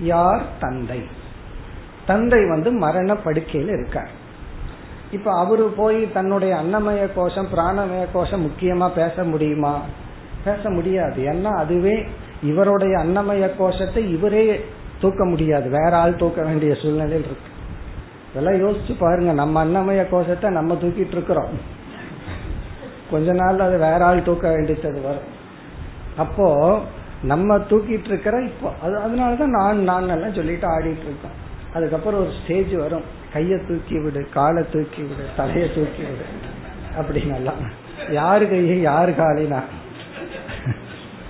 [0.00, 0.42] யார்?
[0.60, 1.02] தந்தை.
[2.06, 4.10] தந்தை வந்து மரண படுக்கையில் இருக்கார்.
[5.12, 9.80] இப்ப அவரு போய் தன்னுடைய அன்னமய கோஷம் பிராணமய கோஷம் முக்கியமா பேச முடியுமா?
[10.44, 11.22] பேச முடியாது.
[11.22, 12.06] ஏன்னா அதுவே
[12.42, 14.64] இவருடைய அன்னமய கோஷத்தை இவரே
[15.00, 15.70] தூக்க முடியாது.
[15.70, 17.50] வேற ஆள் தூக்க வேண்டிய சூழ்நிலையில் இருக்கு.
[18.30, 19.32] இதெல்லாம் யோசிச்சு பாருங்க.
[19.32, 21.76] நம்ம அன்னமய கோஷத்தை நம்ம தூக்கிட்டு இருக்கிறோம்.
[23.10, 25.28] கொஞ்ச நாள் அது வேற ஆள் தூக்க வேண்டியது வரும்.
[26.16, 26.46] அப்போ
[27.22, 31.36] நம்ம தூக்கிட்டு இருக்கிற இப்போ அது அதனாலதான் நான் நான் எல்லாம் சொல்லிட்டு ஆடிட்டு இருக்கோம்.
[31.74, 33.06] அதுக்கப்புறம் ஒரு ஸ்டேஜ் வரும்.
[33.34, 36.26] கைய தூக்கி விடு காலை தூக்கி விடு தலைய தூக்கி விடு
[36.98, 37.62] அப்படின்னலாம்
[38.10, 39.60] யாரு கையை யாரு காலினா?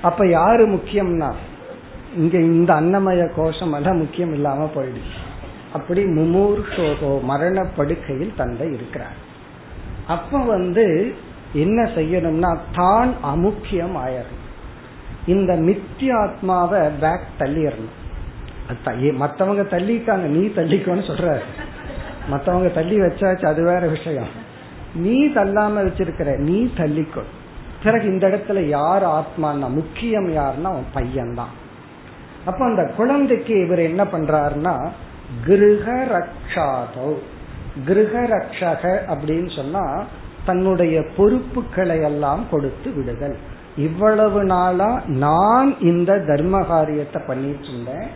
[0.02, 1.30] அப்ப யாரு முக்கியம்னா?
[2.16, 5.16] இங்க இந்த அன்னமய கோஷம் எல்லாம் முக்கியம் இல்லாம போயிடுச்சு.
[5.72, 9.16] அப்படி முமூர்ஷோகோ மரண படுக்கையில் தந்தை இருக்கிறார்.
[10.06, 11.14] அப்ப வந்து
[11.52, 14.44] என்ன செய்யணும்னா தான் அமுக்கியம் ஆயிரும்
[15.26, 19.14] இந்த மித்தியாத்மாவை பேக் தள்ளிடணும்.
[19.14, 21.38] மத்தவங்க தள்ளிட்டாங்க நீ தள்ளிக்கோன்னு சொல்ற.
[22.28, 24.46] மத்தவங்க தள்ளி வச்சாச்சு அது வேற விஷயம்.
[24.94, 27.22] நீ தள்ளாம வச்சிருக்கிற நீ தள்ளிக்கோ.
[27.82, 31.54] பிறகு இந்த இடத்துல யார் ஆத்மான்னா முக்கியம் யாருன்னா அவன் பையன்தான்.
[32.46, 34.90] அப்ப அந்த குழந்தைக்கு இவர் என்ன பண்றாருன்னா
[35.46, 37.14] கிருஹ ரக்ஷாதோ
[37.86, 40.04] கிருஹ ரக்ஷக அப்படின்னு சொன்னா
[40.48, 43.36] தன்னுடைய பொறுப்புகளை எல்லாம் கொடுத்து விடுதல்.
[43.86, 44.90] இவ்வளவு நாளா
[45.24, 48.08] நான் இந்த தர்ம காரியத்தை பண்ணிட்டு இருந்தேன்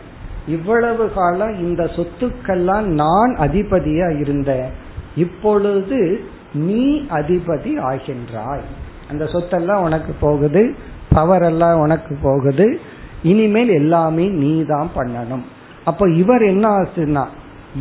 [0.47, 4.69] இவ்வளவு காலம் இந்த சொத்துக்கெல்லாம் நான் அதிபதியா இருந்தேன்.
[5.15, 5.99] இப்பொழுது
[6.65, 6.85] நீ
[7.19, 8.65] அதிபதி ஆகின்றாய்.
[9.11, 10.63] அந்த சொத்தெல்லாம் உனக்கு போகுது
[11.15, 12.67] பவர் எல்லாம் உனக்கு போகுது.
[13.31, 15.45] இனிமேல் எல்லாமே நீ தான் பண்ணணும்.
[15.89, 17.23] அப்ப இவர் என்ன ஆச்சுன்னா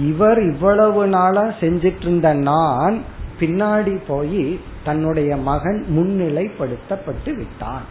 [0.08, 2.94] இவர் இவ்வளவு நாளா செஞ்சிட்டு இருந்த நான்
[3.42, 4.44] பின்னாடி போய்
[4.86, 7.86] தன்னுடைய மகன் முன்னிலைப்படுத்தப்பட்டு விட்டான்.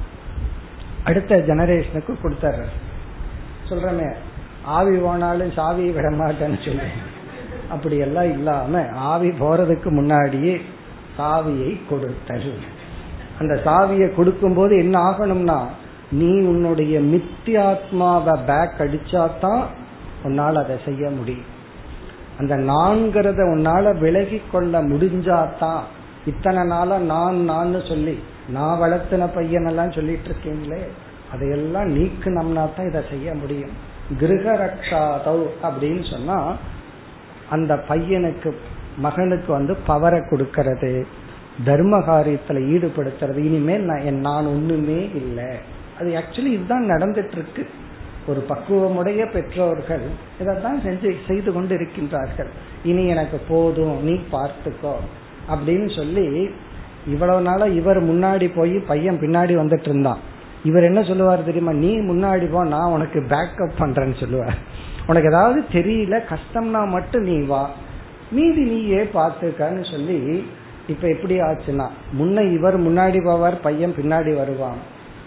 [1.04, 2.66] அடுத்த ஜெனரேஷனுக்கு கொடுத்தாரு
[3.70, 4.10] சொல்றமே
[4.78, 6.89] ஆவி போனாலும் சாவி விட மாட்டேன்னு சொல்லி.
[7.74, 8.82] அப்படி எல்லாம் இல்லாம
[9.12, 10.56] ஆவி போறதுக்கு முன்னாடியே
[11.18, 12.52] சாவியை கொடுத்தல்.
[13.39, 15.60] அந்த சாவியை கொடுக்கும் போது என்ன ஆகணும்னா
[16.20, 19.64] நீ உன்னுடைய மித்தியாத்மாவை பேக் அடிச்சாதான்
[20.24, 21.51] உன்னால் அதை செய்ய முடியும்.
[22.42, 25.84] அந்த நான்கிறத உன்னால விலகி கொள்ள முடிஞ்சாதான்
[26.32, 28.18] இத்தனை நாளா நான் நான் சொல்லி
[28.56, 30.84] நான் வளர்த்தின பையன் எல்லாம் சொல்லிட்டு இருக்கீங்களே
[31.34, 33.76] அதையெல்லாம் நீக்கணும்னா தான் இதை செய்ய முடியும்.
[34.22, 34.46] கிரக
[35.68, 36.38] அப்படின்னு சொன்னா
[37.56, 38.50] அந்த பையனுக்கு
[39.06, 40.92] மகனுக்கு வந்து பவரை கொடுக்கறது
[41.68, 45.50] தர்ம காரியத்துல ஈடுபடுத்துறது இனிமேல் நான் நான் ஒண்ணுமே இல்லை.
[46.00, 47.64] அது ஆக்சுவலி இதுதான் நடந்துட்டு இருக்கு.
[48.28, 50.02] ஒரு பக்குவமுடைய பெற்றோர்கள்
[50.40, 52.50] இதைத்தான் செஞ்சு செய்து கொண்டு இருக்கின்றார்கள்
[52.84, 54.94] இனி எனக்கு போதும் நீ பார்த்துக்கோ
[55.50, 56.50] அப்படின்னு சொல்லி
[57.08, 60.18] இவ்வளவு நாள இவர் முன்னாடி போய் பையன் பின்னாடி வந்துட்டு இருந்தான்.
[60.64, 61.72] இவர் என்ன சொல்லுவார் தெரியுமா?
[61.72, 64.58] நீ முன்னாடி போ நான் உனக்கு பேக்கப் பண்றேன்னு சொல்லுவார்.
[65.08, 67.70] உனக்கு ஏதாவது தெரியல கஷ்டம்னா மட்டும் நீ வா.
[68.32, 70.46] மீதி நீயே பார்த்துக்கன்னு சொல்லி
[70.88, 71.88] இப்ப எப்படி ஆச்சுன்னா
[72.20, 74.78] முன்ன இவர் முன்னாடி போவார் பையன் பின்னாடி வருவான்.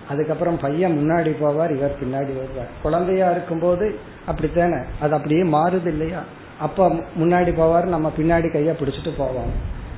[0.08, 2.70] அதுக்கப்புறம் பையன் முன்னாடி போவார் இவர் பின்னாடி வருவார்.
[2.82, 4.82] குழந்தையா இருக்கும்போது அப்படித்தானே?
[5.00, 6.22] அது அப்படியே மாறுது இல்லையா?
[6.60, 9.52] அப்ப முன்னாடி போவார் நம்ம பின்னாடி கைய பிடிச்சிட்டு போவோம்.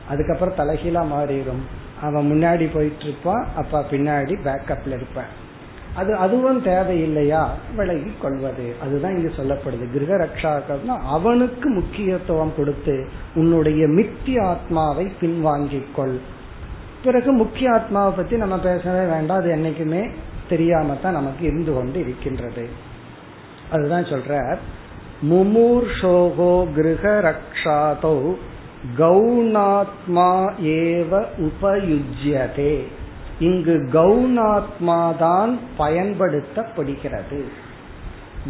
[0.08, 1.64] அதுக்கப்புறம் தலைகீழா மாறிடும்.
[2.00, 5.44] அவன் முன்னாடி போயிட்டு இருப்பான் அப்ப பின்னாடி பேக்கப்ல இருப்பான்
[5.94, 7.46] அது அதுவும் தேவையில்லையா?
[7.76, 8.74] விலகி கொள்வது.
[8.82, 9.92] அதுதான் இங்கு சொல்லப்படுது.
[9.92, 16.18] கிரக ரக்ஷாக்கள்னா அவனுக்கு முக்கியத்துவம் கொடுத்து உன்னுடைய மித்தி ஆத்மாவை பின்வாங்கிக் கொள்.
[17.04, 19.38] பிறகு முக்கிய ஆத்மாவை பத்தி நம்ம பேசவே வேண்டாம்.
[19.38, 20.10] அது என்னைக்குமே
[20.48, 22.68] தெரியாம தான் நமக்கு இருந்து கொண்டு இருக்கின்றது
[23.70, 24.56] அதுதான் சொல்ற
[25.30, 28.34] முமூர்ஷோகோ கிரக ரக்ஷாதோ
[28.98, 32.82] கௌணாத்மா ஏவ உபயுஜ்யதே.
[33.38, 37.40] இங்கு கௌணாத்மா தான் பயன்படுத்தப்படுகிறது.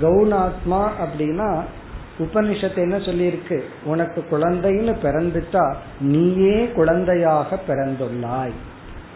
[0.03, 1.63] கௌணாத்மா அப்படின்னா
[2.19, 3.63] உபனிஷத்து என்ன சொல்லியிருக்கு?
[3.85, 8.53] உனக்கு குழந்தைன்னு பிறந்துட்டா நீயே குழந்தையாக பிறந்துள்ளாய்.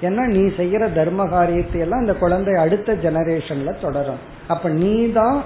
[0.03, 4.19] ஏன்னா நீ செய்யற தர்ம காரியத்தை எல்லாம் அந்த குழந்தை அடுத்த ஜெனரேஷன்ல தொடரும்.
[4.49, 5.43] அப்ப நீ தான்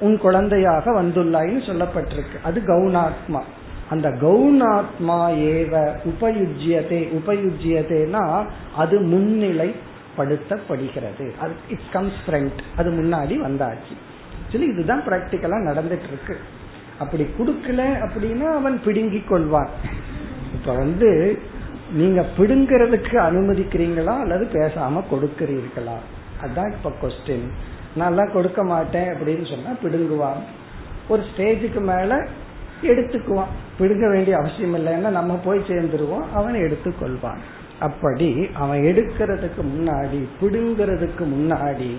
[0.00, 2.36] உன் குழந்தையாக வந்துள்ளாயின்னு சொல்லப்பட்டிருக்கு.
[2.42, 3.40] அது கவுனாத்மா
[3.90, 11.38] அந்த கவுனாத்மா ஏவ உபயுஜ்யதே உபயுஜ்யதேனா அது முன்னிலைப்படுத்தப்படுகிறது.
[11.38, 13.96] அது இட்ஸ் கம்ஸ் ஃப்ரண்ட் அது முன்னாடி வந்தாச்சு.
[14.52, 16.36] ஆக்சுவலி இதுதான் பிராக்டிக்கலா நடந்துட்டு இருக்கு
[16.98, 19.68] அப்படி கொடுக்கல அப்படின்னா அவன் பிடுங்கி கொள்வான்.
[20.54, 21.38] இப்ப வந்து
[21.92, 24.18] நீங்க பிடுங்கிறதுக்கு அனுமதிக்கிறீங்களா?
[24.18, 25.96] அல்லது பேசாம கொடுக்கிறீர்களா?
[26.42, 27.48] அதுதான் இப்ப கொஸ்டின்
[27.98, 30.42] நான்லாம் கொடுக்க மாட்டேன் அப்படின்னு சொன்னா பிடுங்குவான்.
[31.08, 32.28] ஒரு ஸ்டேஜுக்கு மேல
[32.82, 33.52] எடுத்துக்குவான்.
[33.78, 36.24] பிடுங்க வேண்டிய அவசியம் இல்லைன்னா நம்ம போய் சேர்ந்துருவோம்.
[36.34, 37.38] அவன் எடுத்துக்கொள்வான்.
[37.78, 41.94] அப்படி அவன் எடுக்கிறதுக்கு முன்னாடி பிடுங்கிறதுக்கு முன்னாடி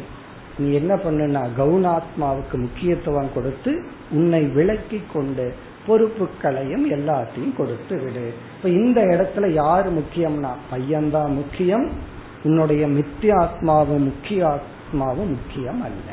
[0.58, 5.54] நீ என்ன பண்ணுனா கவுனாத்மாவுக்கு முக்கியத்துவம் கொடுத்து உன்னை விளக்கி கொண்டு
[5.88, 8.34] பொறுப்புகளையும் எல்லாத்தையும் கொடுத்து விடு.
[8.58, 11.90] இப்ப இந்த இடத்துல யாரு முக்கியம்னா பையன்தான் முக்கியம்.
[12.44, 16.12] உன்னுடைய மித்தியாத்மாவும் முக்கிய ஆத்மாவும் முக்கியம் அல்ல.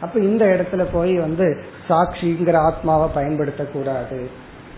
[0.00, 4.26] அப்ப இந்த இடத்துல போய் வந்து சாட்சிங்கிற ஆத்மாவை பயன்படுத்தக்கூடாது.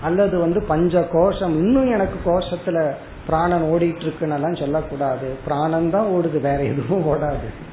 [0.03, 2.95] அல்லது வந்து பஞ்ச கோஷம் இன்னும் எனக்கு கோஷத்துல
[3.27, 5.35] பிராணன் ஓடிட்டு இருக்குன்னு சொல்லக்கூடாது.
[5.45, 7.69] பிராணம் தான் ஓடுது வேற எதுவும் ஓடாது.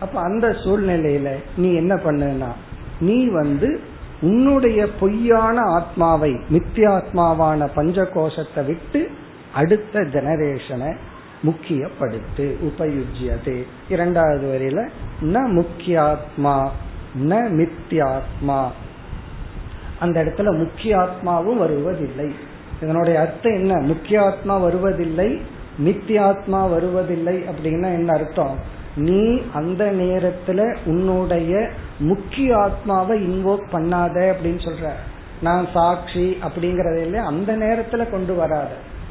[0.00, 2.52] அப்ப அந்த சூழ்நிலையில நீ என்ன பண்ணுனா
[3.00, 3.80] நீ வந்து
[4.20, 9.10] உன்னுடைய பொய்யான ஆத்மாவை மித்தியாத்மாவான பஞ்ச கோஷத்தை விட்டு
[9.54, 10.96] அடுத்த ஜெனரேஷனை
[11.46, 13.62] முக்கியப்படுத்து உபயுஜியது.
[13.88, 14.88] இரண்டாவது வரையில
[15.22, 16.68] ந முக்கியாத்மா
[17.28, 18.66] ந மித்தியாத்மா.
[19.98, 22.34] அந்த இடத்துல முக்கிய ஆத்மாவும் வருவதில்லை.
[22.82, 23.76] இதனுடைய அர்த்தம் என்ன?
[23.76, 25.40] முக்கிய ஆத்மா வருவதில்லை
[25.84, 28.78] மித்தியாத்மா வருவதில்லை அப்படின்னா என்ன அர்த்தம்?
[28.96, 34.90] நீ அந்த நேரத்துல உன்னுடைய முக்கிய ஆத்மாவை இன்வோக் பண்ணாத அப்படின்னு சொல்ற.
[35.42, 38.68] நான் சாட்சி அப்படிங்கறதில்ல அந்த நேரத்துல கொண்டு வராத.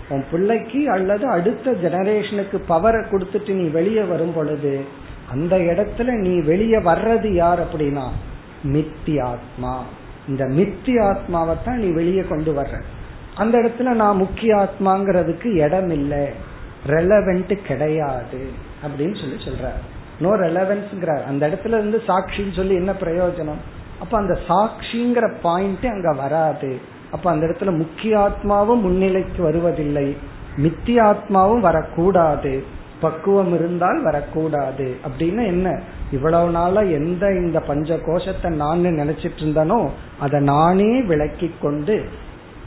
[0.10, 4.80] உன் பிள்ளைக்கு அல்லது அடுத்த ஜெனரேஷனுக்கு பவரை கொடுத்துட்டு நீ வெளியே வரும் பொழுது
[5.32, 8.08] அந்த இடத்துல நீ வெளியே வர்றது யார் அப்படின்னா
[8.64, 9.84] மித்தி ஆத்மா.
[10.28, 12.82] இந்த மித்தி ஆத்மாவை தான் நீ வெளியே கொண்டு வர்ற.
[13.36, 16.30] அந்த இடத்துல நான் முக்கிய ஆத்மாங்கிறதுக்கு இடம் இல்லை
[16.88, 18.68] ரெலவெண்ட் கிடையாது.
[18.84, 19.80] அப்படின்னு சொல்லி சொல்றார்.
[20.20, 23.62] நோ ரெலவென்ஸ்ங்கிறார் அந்த இடத்துல இருந்து சாட்சின்னு சொல்லி என்ன பிரயோஜனம்?
[24.00, 26.80] அப்ப அந்த சாட்சிங்கிற பாயிண்ட் அங்க வராது.
[27.12, 30.18] அப்ப அந்த இடத்துல முக்கிய ஆத்மாவும் முன்னிலைக்கு வருவதில்லை.
[30.58, 32.64] மித்தியாத்மாவும் வரக்கூடாது.
[33.02, 34.96] பக்குவம் இருந்தால் வரக்கூடாது.
[35.08, 35.82] அப்படின்னு என்ன?
[36.12, 42.06] இவ்வளவு நாளா எந்த இந்த பஞ்ச கோஷத்தை நான் நினைச்சிட்டு இருந்தனோ அதை நானே விளக்கி கொண்டு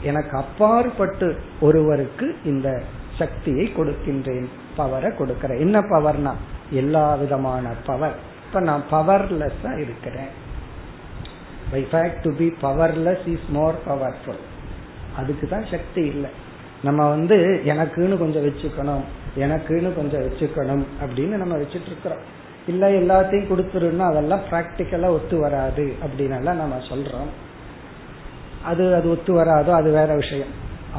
[0.03, 2.81] எனக்கு அப்பாற்பட்டு ஒருவருக்கு இந்த
[3.17, 4.45] சக்தியை கொடுக்கின்றேன்.
[4.77, 5.59] பவரை கொடுக்கிறேன்.
[5.59, 6.33] என்ன பவர்னா
[6.71, 8.15] எல்லா விதமான பவர்
[8.47, 10.31] இப்ப நான் பவர்லெஸ்ஸா இருக்கிறேன்.
[11.71, 14.43] By fact to be powerless is more powerful
[15.17, 16.29] அதுக்கு தான் சக்தி இல்லை.
[16.83, 19.03] நம்ம வந்து எனக்குன்னு கொஞ்சம் வச்சுக்கணும்
[19.37, 22.23] எனக்குன்னு கொஞ்சம் வச்சுக்கணும் அப்படின்னு நம்ம வச்சுட்டு இருக்கிறோம்.
[22.67, 27.31] இல்ல எல்லாத்தையும் கொடுத்துருன்னா அதெல்லாம் பிராக்டிக்கலா ஒத்து வராது அப்படின்னு நம்ம சொல்றோம்.
[28.69, 30.53] அது அது ஒத்து வராதோ அது வேற விஷயம்.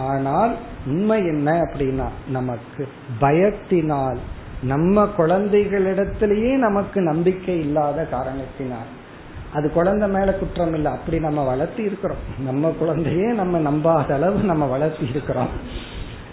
[0.09, 0.55] ஆனால்
[0.87, 2.89] உண்மை என்ன அப்படின்னா நமக்கு
[3.21, 4.19] பயத்தினால்
[4.63, 8.91] நம்ம குழந்தைகளிடத்திலேயே நமக்கு நம்பிக்கை இல்லாத காரணத்தினால்.
[9.55, 12.23] அது குழந்தை மேல குற்றம் இல்லை அப்படி நம்ம வளர்த்தி இருக்கிறோம்.
[12.45, 15.49] நம்ம குழந்தையே நம்ம நம்பாத அளவு நம்ம வளர்த்தி இருக்கிறோம்.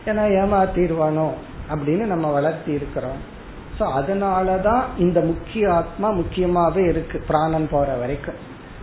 [0.05, 1.27] ஏன்னா ஏமாத்திடுவானோ
[1.69, 3.19] அப்படின்னு நம்ம வளர்த்தி இருக்கிறோம்.
[3.79, 8.39] ஸோ அதனாலதான் இந்த முக்கிய ஆத்மா முக்கியமாவே இருக்கு பிராணன் போற வரைக்கும்.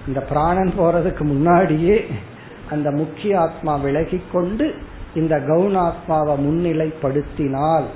[0.06, 2.06] இந்த பிராணன் போறதுக்கு முன்னாடியே
[2.70, 4.74] அந்த முக்கிய ஆத்மா விலகி கொண்டு
[5.14, 7.86] இந்த கவுனாத்மாவை முன்னிலைப்படுத்தினால்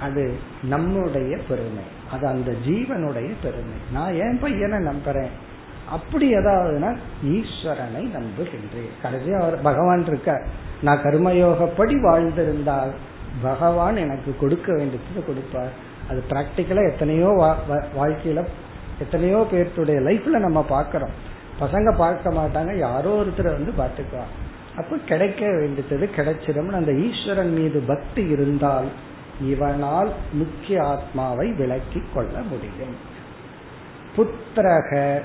[0.00, 1.84] அது நம்முடைய பெருமை.
[2.12, 3.78] அது அந்த ஜீவனுடைய பெருமை.
[3.92, 5.34] நான் ஏன் பையனை நம்புறேன்?
[5.90, 8.92] அப்படி ஏதாவதுன்னா ஈஸ்வரனை நம்புகின்றேன்.
[9.02, 10.46] கடைசி அவர் பகவான் இருக்க
[10.82, 12.92] நான் கர்மயோகப்படி வாழ்ந்திருந்தால்
[13.42, 15.72] பகவான் எனக்கு கொடுக்க வேண்டியது கொடுப்பார்.
[16.10, 17.30] அது பிராக்டிக்கலா எத்தனையோ
[17.98, 18.46] வாழ்க்கையில
[19.00, 21.14] எத்தனையோ பேர்த்துடைய லைஃப்ல நம்ம பாக்கிறோம்
[21.60, 22.78] பசங்க பார்க்க மாட்டாங்க.
[22.78, 24.24] யாரோ ஒருத்தர் வந்து பார்த்துக்குவா
[24.76, 28.86] அப்ப கிடைக்க வேண்டியது கிடைச்சிடும் அந்த ஈஸ்வரன் மீது பக்தி இருந்தால்
[29.40, 32.96] இவனால் முக்கிய ஆத்மாவை விளக்கி கொள்ள முடியும்.
[34.16, 35.20] புத்திரக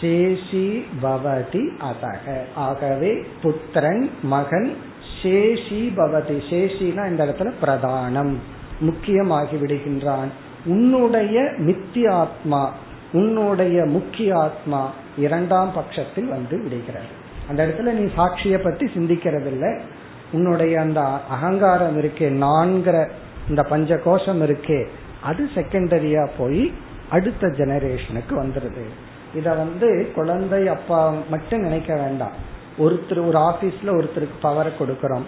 [0.00, 2.38] சேஷி பவதி அதக.
[2.54, 4.76] ஆகவே புத்திரன் மகன்
[5.22, 6.42] சேஷி பவதி.
[6.50, 8.34] சேஷினா இந்த இடத்துல பிரதானம்.
[8.80, 10.28] முக்கியமாகி விடுகின்றான்
[10.64, 12.72] உன்னுடைய மித்திய ஆத்மா
[13.12, 17.24] உன்னுடைய முக்கிய ஆத்மா இரண்டாம் பட்சத்தில் வந்து விடுகிறது.
[17.48, 19.72] அந்த இடத்துல நீ சாட்சியை பத்தி சிந்திக்கிறது இல்லை
[20.32, 23.08] உன்னுடைய அந்த அகங்காரம் இருக்கே நான்கிற
[23.48, 24.86] இந்த பஞ்ச கோஷம் இருக்கே
[25.22, 26.72] அது செகண்டரியா போய்
[27.08, 28.84] அடுத்த ஜெனரேஷனுக்கு வந்துருது.
[29.34, 32.36] இத வந்து குழந்தை அப்பா மட்டும் நினைக்க வேண்டாம்.
[32.78, 35.26] ஒருத்தர் ஒரு ஆபீஸ்ல ஒருத்தருக்கு பவரை கொடுக்கறோம்.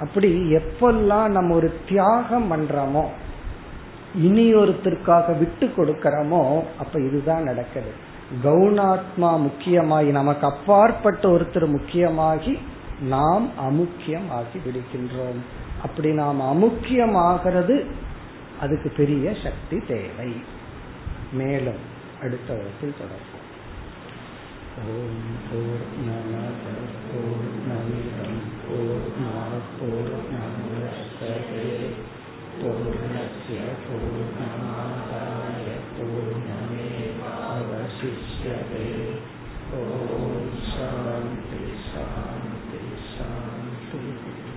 [0.00, 3.04] அப்படி எப்பெல்லாம் நம்ம ஒரு தியாகம் பண்றோமோ
[4.14, 6.42] இனி ஒருத்தருக்காக விட்டு கொடுக்கறோமோ
[6.78, 7.92] அப்ப இதுதான் நடக்குது.
[8.44, 12.58] கவுனாத்மா முக்கியமாகி நமக்கு அப்பாற்பட்ட ஒருத்தர் முக்கியமாகி
[13.00, 15.40] நாம் அமுக்கியமாகி விடுகின்றோம்.
[15.82, 17.84] அப்படி நாம் அமுக்கியமாகிறது
[18.60, 20.32] அதுக்கு பெரிய சக்தி தேவை.
[21.32, 23.46] மேலும் அடுத்த வகுப்பில் தொடர்போம்
[24.88, 26.44] ஓம் போர் நம
[27.10, 28.38] போர் நமிதம்.
[28.68, 29.06] போர்
[29.80, 30.16] போர்
[32.62, 33.58] பூர்ணஸ்ய